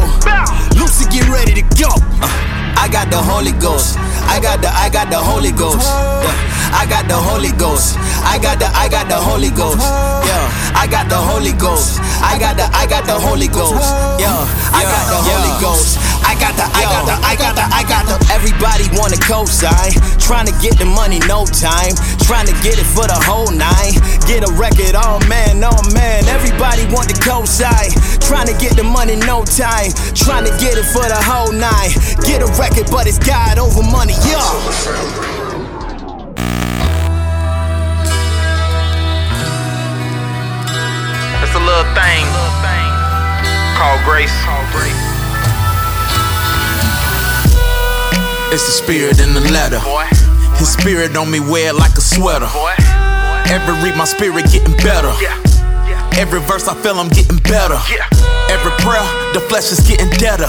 Lucy, 0.78 1.08
get 1.10 1.26
ready 1.28 1.54
to 1.54 1.64
go. 1.80 1.90
Uh, 2.20 2.56
I 2.76 2.88
got 2.92 3.10
the 3.10 3.18
Holy 3.18 3.52
Ghost. 3.52 3.96
I 4.28 4.38
got 4.40 4.60
the 4.60 4.68
I 4.68 4.90
got 4.90 5.10
the 5.10 5.18
Holy 5.18 5.52
Ghost. 5.52 5.88
Yeah. 5.88 6.76
I 6.76 6.84
got 6.84 7.08
the 7.08 7.16
Holy 7.16 7.52
Ghost. 7.56 7.96
I 8.22 8.38
got 8.38 8.58
the 8.58 8.68
I 8.68 8.88
got 8.88 9.08
the 9.08 9.16
Holy 9.16 9.50
Ghost. 9.50 9.80
Yeah. 9.80 10.76
I 10.76 10.86
got 10.86 11.08
the 11.08 11.16
Holy 11.16 11.52
Ghost. 11.56 11.98
I 12.26 12.38
got 12.38 12.58
the 12.58 12.66
I 12.74 12.86
got 12.90 13.06
the 13.06 13.14
Holy 13.14 13.46
Ghost. 13.46 13.86
Yeah. 14.18 14.34
I 14.74 14.82
got 14.82 15.06
the 15.06 15.18
Holy 15.22 15.54
Ghost. 15.62 15.96
I 16.26 16.34
got 16.34 16.58
the 16.58 16.66
I 16.66 16.82
got 16.82 17.04
the 17.06 17.16
I 17.22 17.34
got 17.38 17.54
the 17.54 17.64
I 17.70 17.82
got 17.86 18.04
the 18.10 18.16
Everybody 18.34 18.90
want 18.98 19.14
a 19.14 19.20
cosign. 19.22 19.94
Trying 20.18 20.46
to 20.50 20.54
get 20.58 20.76
the 20.78 20.84
money, 20.84 21.20
no 21.30 21.46
time. 21.46 21.94
Trying 22.26 22.50
to 22.50 22.56
get 22.66 22.82
it 22.82 22.88
for 22.90 23.06
the 23.06 23.14
whole 23.14 23.50
nine. 23.54 23.94
Get 24.26 24.42
a 24.42 24.50
record, 24.58 24.98
oh 24.98 25.22
man, 25.30 25.62
oh 25.62 25.78
man. 25.94 26.26
Everybody 26.26 26.84
want 26.90 27.06
the 27.06 27.18
cosign. 27.22 27.94
Trying 28.20 28.50
to 28.50 28.56
get 28.58 28.76
the 28.76 28.82
money, 28.82 29.14
no 29.14 29.44
time. 29.46 29.94
Trying 30.18 30.50
to 30.50 30.54
get 30.58 30.74
it 30.74 30.86
for 30.90 31.06
the 31.06 31.20
whole 31.22 31.52
nine. 31.54 31.94
Get 32.26 32.42
a 32.42 32.50
record, 32.58 32.90
but 32.90 33.06
it's 33.06 33.22
God 33.22 33.58
over 33.58 33.82
money, 33.86 34.14
yeah. 34.26 35.35
Thing 41.96 42.24
called 43.76 44.00
grace. 44.04 44.32
It's 48.52 48.64
the 48.64 48.72
spirit 48.72 49.20
in 49.20 49.34
the 49.34 49.40
letter. 49.52 49.80
His 50.56 50.72
spirit 50.72 51.16
on 51.16 51.30
me 51.30 51.40
wear 51.40 51.70
it 51.70 51.74
like 51.74 51.92
a 51.96 52.00
sweater. 52.00 52.48
Every 53.48 53.74
read 53.84 53.96
my 53.96 54.04
spirit 54.04 54.46
getting 54.52 54.76
better. 54.80 55.12
Every 56.16 56.40
verse 56.40 56.68
I 56.68 56.74
feel 56.80 56.96
I'm 56.96 57.08
getting 57.08 57.38
better. 57.44 57.76
Every 58.48 58.72
prayer, 58.80 59.04
the 59.34 59.40
flesh 59.48 59.72
is 59.72 59.80
getting 59.86 60.08
deader. 60.16 60.48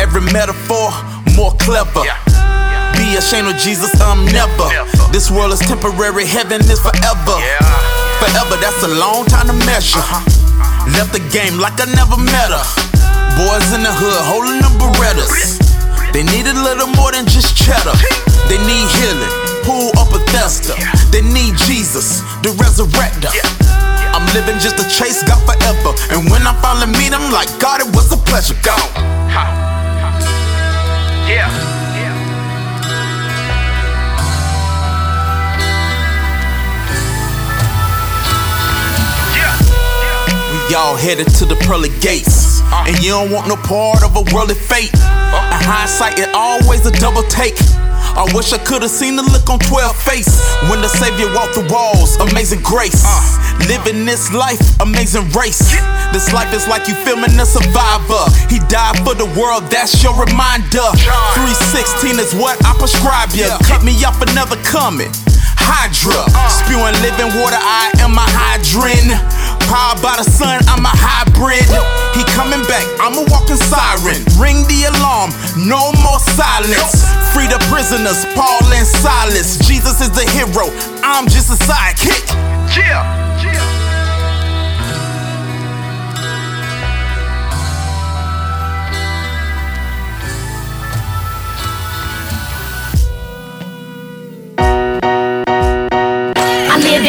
Every 0.00 0.22
metaphor, 0.32 0.90
more 1.36 1.52
clever. 1.62 2.02
Be 2.98 3.14
ashamed 3.14 3.46
of 3.46 3.56
Jesus, 3.62 3.94
I'm 4.00 4.26
never. 4.26 4.66
This 5.12 5.30
world 5.30 5.52
is 5.52 5.60
temporary, 5.60 6.26
heaven 6.26 6.60
is 6.62 6.80
forever. 6.80 7.38
Forever, 8.18 8.56
that's 8.58 8.82
a 8.82 8.92
long 8.98 9.26
time 9.26 9.46
to 9.46 9.54
measure. 9.66 9.98
Uh-huh. 9.98 10.37
Left 10.96 11.12
the 11.12 11.22
game 11.30 11.58
like 11.58 11.76
I 11.80 11.86
never 11.92 12.16
met 12.16 12.50
her. 12.50 12.64
Boys 13.36 13.68
in 13.74 13.82
the 13.82 13.92
hood 13.92 14.20
holding 14.24 14.58
the 14.62 14.70
Berettas. 14.80 15.58
They 16.12 16.22
need 16.24 16.46
a 16.46 16.56
little 16.56 16.88
more 16.96 17.12
than 17.12 17.26
just 17.26 17.56
cheddar. 17.56 17.94
They 18.48 18.58
need 18.64 18.86
healing. 18.96 19.32
Pull 19.62 19.92
up 20.00 20.08
a 20.10 20.18
Bethesda. 20.18 20.74
They 21.12 21.22
need 21.22 21.56
Jesus, 21.68 22.20
the 22.42 22.50
resurrector. 22.56 23.30
I'm 24.14 24.26
living 24.34 24.58
just 24.58 24.78
to 24.78 24.84
chase 24.88 25.22
God 25.22 25.38
forever. 25.44 25.94
And 26.10 26.30
when 26.30 26.42
I 26.46 26.54
finally 26.62 26.90
meet 26.98 27.12
him, 27.12 27.30
like 27.30 27.48
God, 27.60 27.80
it 27.80 27.94
was 27.94 28.10
a 28.12 28.16
pleasure. 28.16 28.56
Go. 28.62 28.74
Yeah. 31.28 31.77
We 40.68 40.74
all 40.74 40.96
headed 40.96 41.32
to 41.40 41.46
the 41.46 41.56
pearly 41.64 41.88
gates. 42.04 42.60
And 42.84 42.92
you 43.00 43.16
don't 43.16 43.32
want 43.32 43.48
no 43.48 43.56
part 43.56 44.04
of 44.04 44.12
a 44.20 44.24
worldly 44.36 44.54
fate. 44.54 44.92
In 44.92 45.60
hindsight, 45.64 46.18
it 46.20 46.28
always 46.36 46.84
a 46.84 46.92
double 46.92 47.24
take. 47.32 47.56
I 48.12 48.28
wish 48.36 48.52
I 48.52 48.58
could've 48.58 48.90
seen 48.92 49.16
the 49.16 49.24
look 49.24 49.48
on 49.48 49.60
12 49.64 49.96
face 50.04 50.28
when 50.68 50.84
the 50.84 50.88
Savior 50.92 51.32
walked 51.32 51.56
the 51.56 51.64
walls. 51.72 52.20
Amazing 52.20 52.60
grace. 52.60 53.00
Living 53.64 54.04
this 54.04 54.28
life, 54.32 54.60
amazing 54.84 55.32
race. 55.32 55.72
This 56.12 56.32
life 56.36 56.52
is 56.52 56.68
like 56.68 56.84
you 56.84 56.94
filming 57.00 57.32
a 57.40 57.46
survivor. 57.48 58.28
He 58.52 58.60
died 58.68 59.00
for 59.08 59.16
the 59.16 59.28
world, 59.40 59.72
that's 59.72 59.96
your 60.04 60.12
reminder. 60.20 60.84
316 61.32 62.20
is 62.20 62.36
what 62.36 62.60
I 62.68 62.76
prescribe 62.76 63.32
you. 63.32 63.48
Cut 63.64 63.80
me 63.84 63.96
off 64.04 64.20
another 64.20 64.60
coming. 64.68 65.08
Hydra, 65.56 66.28
spewing 66.48 66.96
living 67.04 67.32
water, 67.40 67.56
I 67.56 67.92
am 68.04 68.16
a 68.16 68.24
hydrant. 68.24 69.16
Powered 69.68 70.00
by 70.00 70.16
the 70.16 70.24
sun, 70.24 70.64
I'm 70.64 70.84
a 70.84 70.94
hybrid. 70.96 71.68
He 72.16 72.24
coming 72.32 72.64
back, 72.64 72.88
I'm 72.98 73.14
a 73.20 73.24
walking 73.28 73.60
siren. 73.60 74.24
Ring 74.40 74.64
the 74.64 74.88
alarm, 74.88 75.30
no 75.60 75.92
more 76.00 76.18
silence. 76.18 77.04
Free 77.36 77.46
the 77.46 77.60
prisoners, 77.68 78.24
Paul 78.32 78.64
and 78.72 78.86
Silas. 78.86 79.60
Jesus 79.68 80.00
is 80.00 80.10
the 80.10 80.24
hero, 80.32 80.72
I'm 81.04 81.28
just 81.28 81.52
a 81.52 81.58
sidekick. 81.68 82.32
Yeah, 82.72 83.04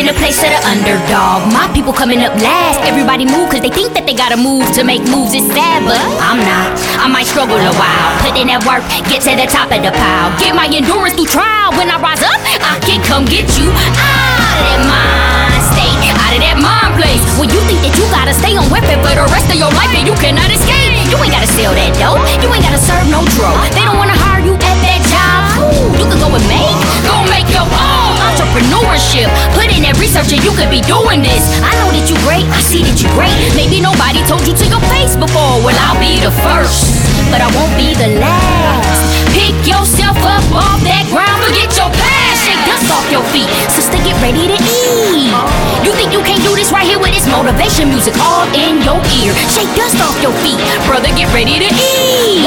a 0.10 0.14
place 0.18 0.42
of 0.42 0.50
the 0.50 0.62
underdog. 0.66 1.46
My 1.54 1.70
people 1.70 1.94
coming 1.94 2.26
up 2.26 2.34
last. 2.42 2.82
Everybody 2.82 3.30
move 3.30 3.54
cause 3.54 3.62
they 3.62 3.70
think 3.70 3.94
that 3.94 4.10
they 4.10 4.18
gotta 4.18 4.42
move 4.42 4.66
to 4.74 4.82
make 4.82 5.06
moves. 5.06 5.38
It's 5.38 5.46
sad, 5.54 5.86
but 5.86 6.02
I'm 6.26 6.42
not. 6.42 6.74
I 6.98 7.06
might 7.06 7.30
struggle 7.30 7.62
a 7.62 7.74
while. 7.78 8.10
Put 8.26 8.34
in 8.34 8.50
that 8.50 8.66
work, 8.66 8.82
get 9.06 9.22
to 9.30 9.38
the 9.38 9.46
top 9.46 9.70
of 9.70 9.86
the 9.86 9.94
pile. 9.94 10.34
Get 10.42 10.58
my 10.58 10.66
endurance 10.66 11.14
through 11.14 11.30
trial. 11.30 11.78
When 11.78 11.94
I 11.94 12.02
rise 12.02 12.26
up, 12.26 12.42
I 12.42 12.82
can 12.82 13.06
come 13.06 13.30
get 13.30 13.46
you 13.54 13.70
out 13.70 14.58
of 14.58 14.62
that 14.66 14.82
mind 14.90 15.62
state. 15.78 15.94
Out 16.26 16.34
of 16.34 16.42
that 16.42 16.58
mind 16.58 16.98
place. 16.98 17.22
Where 17.38 17.46
you 17.46 17.62
think 17.70 17.86
that 17.86 17.94
you 17.94 18.06
gotta 18.10 18.34
stay 18.34 18.58
on 18.58 18.66
weapon 18.74 18.98
for 19.06 19.14
the 19.14 19.30
rest 19.30 19.46
of 19.54 19.62
your 19.62 19.70
life 19.78 19.94
and 19.94 20.10
you 20.10 20.18
cannot 20.18 20.50
escape. 20.50 21.06
You 21.06 21.22
ain't 21.22 21.34
gotta 21.38 21.50
sell 21.54 21.70
that 21.78 21.94
dope. 22.02 22.18
You 22.42 22.50
ain't 22.50 22.66
gotta 22.66 22.82
serve 22.82 23.06
no 23.14 23.22
drug. 23.38 23.54
They 23.78 23.86
don't 23.86 24.02
wanna 24.02 24.18
hire 24.18 24.42
you 24.42 24.58
at 24.58 24.78
that 24.82 25.02
job. 25.06 25.70
Ooh, 25.70 25.94
you 26.02 26.06
can 26.10 26.18
go 26.18 26.34
and 26.34 26.46
make, 26.50 26.78
go 27.06 27.14
make 27.30 27.46
your 27.54 27.70
own 27.70 28.09
entrepreneurship. 28.40 29.28
Put 29.52 29.68
in 29.68 29.84
that 29.84 30.00
research 30.00 30.32
and 30.32 30.40
you 30.40 30.56
could 30.56 30.72
be 30.72 30.80
doing 30.88 31.20
this. 31.20 31.44
I 31.60 31.76
know 31.84 31.92
that 31.92 32.08
you 32.08 32.16
great, 32.24 32.48
I 32.56 32.64
see 32.64 32.88
that 32.88 32.96
you 33.04 33.12
great. 33.20 33.36
Maybe 33.60 33.84
nobody 33.84 34.24
told 34.24 34.48
you 34.48 34.56
to 34.56 34.66
your 34.72 34.84
face 34.88 35.20
before. 35.20 35.60
Well, 35.60 35.76
I'll 35.84 36.00
be 36.00 36.24
the 36.24 36.32
first, 36.48 36.88
but 37.28 37.44
I 37.44 37.52
won't 37.52 37.76
be 37.76 37.92
the 38.00 38.16
last. 38.24 39.04
Pick 39.36 39.56
yourself 39.68 40.16
up 40.24 40.46
off 40.56 40.80
that 40.88 41.04
ground, 41.12 41.36
forget 41.44 41.68
your 41.76 41.92
past. 41.92 42.48
Shake 42.48 42.64
dust 42.64 42.88
off 42.88 43.06
your 43.12 43.26
feet, 43.36 43.52
sister, 43.76 44.00
get 44.08 44.16
ready 44.24 44.48
to 44.48 44.58
eat. 44.58 45.36
You 45.84 45.92
think 46.00 46.16
you 46.16 46.24
can't 46.24 46.42
do 46.42 46.56
this 46.56 46.72
right 46.72 46.88
here 46.88 46.98
with 46.98 47.12
this 47.12 47.28
motivation 47.28 47.92
music 47.92 48.16
all 48.24 48.48
in 48.56 48.80
your 48.88 49.00
ear? 49.20 49.36
Shake 49.52 49.70
dust 49.76 50.00
off 50.00 50.16
your 50.24 50.34
feet, 50.40 50.58
brother, 50.88 51.12
get 51.14 51.28
ready 51.36 51.60
to 51.60 51.70
eat. 51.70 52.42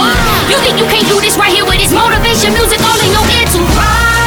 You 0.48 0.56
think 0.64 0.80
you 0.80 0.88
can't 0.88 1.06
do 1.06 1.20
this 1.20 1.36
right 1.36 1.52
here 1.52 1.68
with 1.68 1.78
this 1.78 1.92
motivation 1.92 2.56
music 2.56 2.80
all 2.80 2.98
in 3.04 3.12
your 3.12 3.26
ear 3.36 3.46
to 3.52 3.60
rise? 3.76 4.21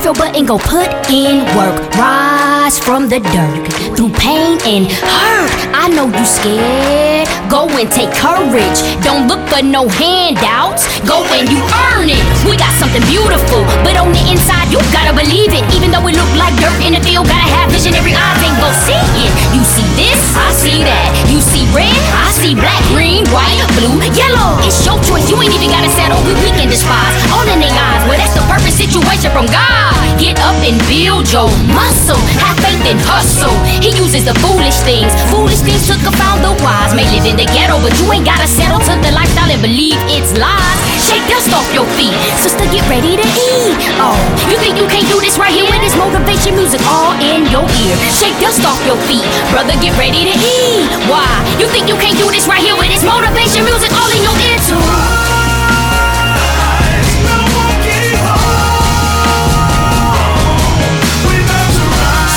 Off 0.00 0.04
your 0.04 0.14
butt 0.14 0.36
and 0.36 0.48
go 0.48 0.58
put 0.58 0.88
in 1.10 1.44
work. 1.56 1.94
Rise 1.94 2.78
from 2.78 3.08
the 3.08 3.20
dirt. 3.20 3.96
Through 3.96 4.10
pain 4.10 4.58
and 4.64 4.90
hurt. 4.90 5.52
I 5.74 5.88
know 5.88 6.06
you 6.06 6.24
scared. 6.24 7.09
Go 7.48 7.70
and 7.78 7.88
take 7.88 8.12
courage. 8.12 8.82
Don't 9.00 9.24
look 9.30 9.40
for 9.48 9.62
no 9.62 9.88
handouts. 9.88 10.84
Go 11.06 11.22
and 11.32 11.48
you 11.48 11.62
earn 11.88 12.10
it. 12.10 12.20
We 12.44 12.58
got 12.58 12.74
something 12.76 13.02
beautiful. 13.06 13.62
But 13.86 13.96
on 13.96 14.12
the 14.12 14.22
inside, 14.28 14.68
you 14.68 14.82
gotta 14.92 15.14
believe 15.14 15.54
it. 15.54 15.64
Even 15.72 15.94
though 15.94 16.04
it 16.10 16.18
look 16.18 16.32
like 16.36 16.52
dirt 16.60 16.76
in 16.84 16.98
the 16.98 17.02
field, 17.06 17.30
gotta 17.30 17.48
have 17.56 17.70
visionary 17.70 18.12
eyes 18.12 18.40
and 18.42 18.54
go 18.58 18.68
see 18.84 18.98
it. 19.24 19.32
You 19.54 19.62
see 19.64 19.86
this, 19.96 20.20
I 20.34 20.50
see 20.52 20.82
that. 20.84 21.08
You 21.30 21.38
see 21.40 21.64
red, 21.70 21.94
I 22.12 22.28
see 22.34 22.52
black, 22.58 22.82
green, 22.90 23.24
white, 23.30 23.62
blue, 23.78 24.02
yellow. 24.12 24.58
It's 24.66 24.82
your 24.84 24.98
choice. 25.06 25.30
You 25.30 25.38
ain't 25.38 25.54
even 25.54 25.70
gotta 25.70 25.90
settle. 25.94 26.18
We 26.26 26.34
weak 26.42 26.58
and 26.58 26.68
despise. 26.68 27.14
All 27.30 27.46
in 27.46 27.62
their 27.62 27.72
eyes. 27.72 28.02
Well, 28.10 28.18
that's 28.18 28.34
the 28.34 28.44
perfect 28.50 28.74
situation 28.74 29.30
from 29.30 29.46
God. 29.46 29.94
Get 30.18 30.36
up 30.42 30.58
and 30.66 30.76
build 30.90 31.30
your 31.30 31.48
muscle. 31.72 32.18
Have 32.42 32.58
faith 32.60 32.82
and 32.84 33.00
hustle. 33.06 33.54
He 33.78 33.94
uses 33.94 34.26
the 34.26 34.34
foolish 34.42 34.76
things. 34.82 35.14
Foolish 35.30 35.62
things 35.62 35.86
to 35.86 35.94
confound 36.02 36.42
the 36.42 36.52
wise. 36.60 36.92
May 36.92 37.06
live 37.14 37.29
in 37.30 37.38
the 37.38 37.46
ghetto, 37.54 37.78
but 37.78 37.94
you 38.02 38.10
ain't 38.10 38.26
gotta 38.26 38.50
settle 38.50 38.82
to 38.82 38.94
the 38.98 39.14
lifestyle 39.14 39.46
and 39.46 39.62
believe 39.62 39.94
it's 40.10 40.34
lies. 40.34 40.78
Shake 40.98 41.22
dust 41.30 41.54
off 41.54 41.66
your 41.70 41.86
feet. 41.94 42.10
Sister, 42.42 42.66
get 42.74 42.82
ready 42.90 43.14
to 43.14 43.22
eat. 43.22 43.78
Oh, 44.02 44.18
you 44.50 44.58
think 44.58 44.74
you 44.74 44.86
can't 44.90 45.06
do 45.06 45.22
this 45.22 45.38
right 45.38 45.54
here 45.54 45.62
with 45.62 45.78
this 45.78 45.94
motivation 45.94 46.58
music 46.58 46.82
all 46.90 47.14
in 47.22 47.46
your 47.46 47.62
ear? 47.86 47.94
Shake 48.10 48.34
dust 48.42 48.66
off 48.66 48.82
your 48.82 48.98
feet. 49.06 49.22
Brother, 49.54 49.78
get 49.78 49.94
ready 49.94 50.26
to 50.26 50.34
eat. 50.34 50.90
Why? 51.06 51.30
You 51.62 51.70
think 51.70 51.86
you 51.86 51.94
can't 52.02 52.18
do 52.18 52.26
this 52.34 52.50
right 52.50 52.62
here 52.62 52.74
with 52.74 52.90
this 52.90 53.06
motivation 53.06 53.62
music 53.62 53.94
all 53.94 54.10
in 54.10 54.20
your 54.26 54.34
ear 54.50 54.58
too? 54.66 54.82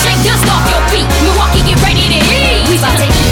Shake 0.06 0.22
dust 0.22 0.46
off 0.54 0.64
your 0.70 0.84
feet. 0.94 1.10
Milwaukee, 1.26 1.66
get 1.66 1.82
ready 1.82 2.06
to 2.14 2.20
eat. 2.30 2.62
We 2.70 2.78
about 2.78 2.94
to 3.02 3.10
eat. 3.10 3.23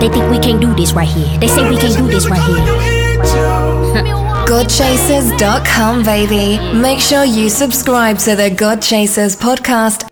They 0.00 0.08
think 0.08 0.30
we 0.30 0.38
can't 0.38 0.60
do 0.60 0.72
this 0.74 0.92
right 0.92 1.08
here. 1.08 1.38
They 1.38 1.48
say 1.48 1.68
we 1.68 1.76
can't 1.76 1.96
do 1.96 2.06
this 2.06 2.28
right 2.30 2.40
here. 2.40 4.24
GodChasers.com, 4.48 6.04
baby. 6.04 6.58
Make 6.72 7.00
sure 7.00 7.22
you 7.22 7.50
subscribe 7.50 8.16
to 8.20 8.34
the 8.34 8.48
God 8.48 8.80
Chasers 8.80 9.36
podcast 9.36 10.08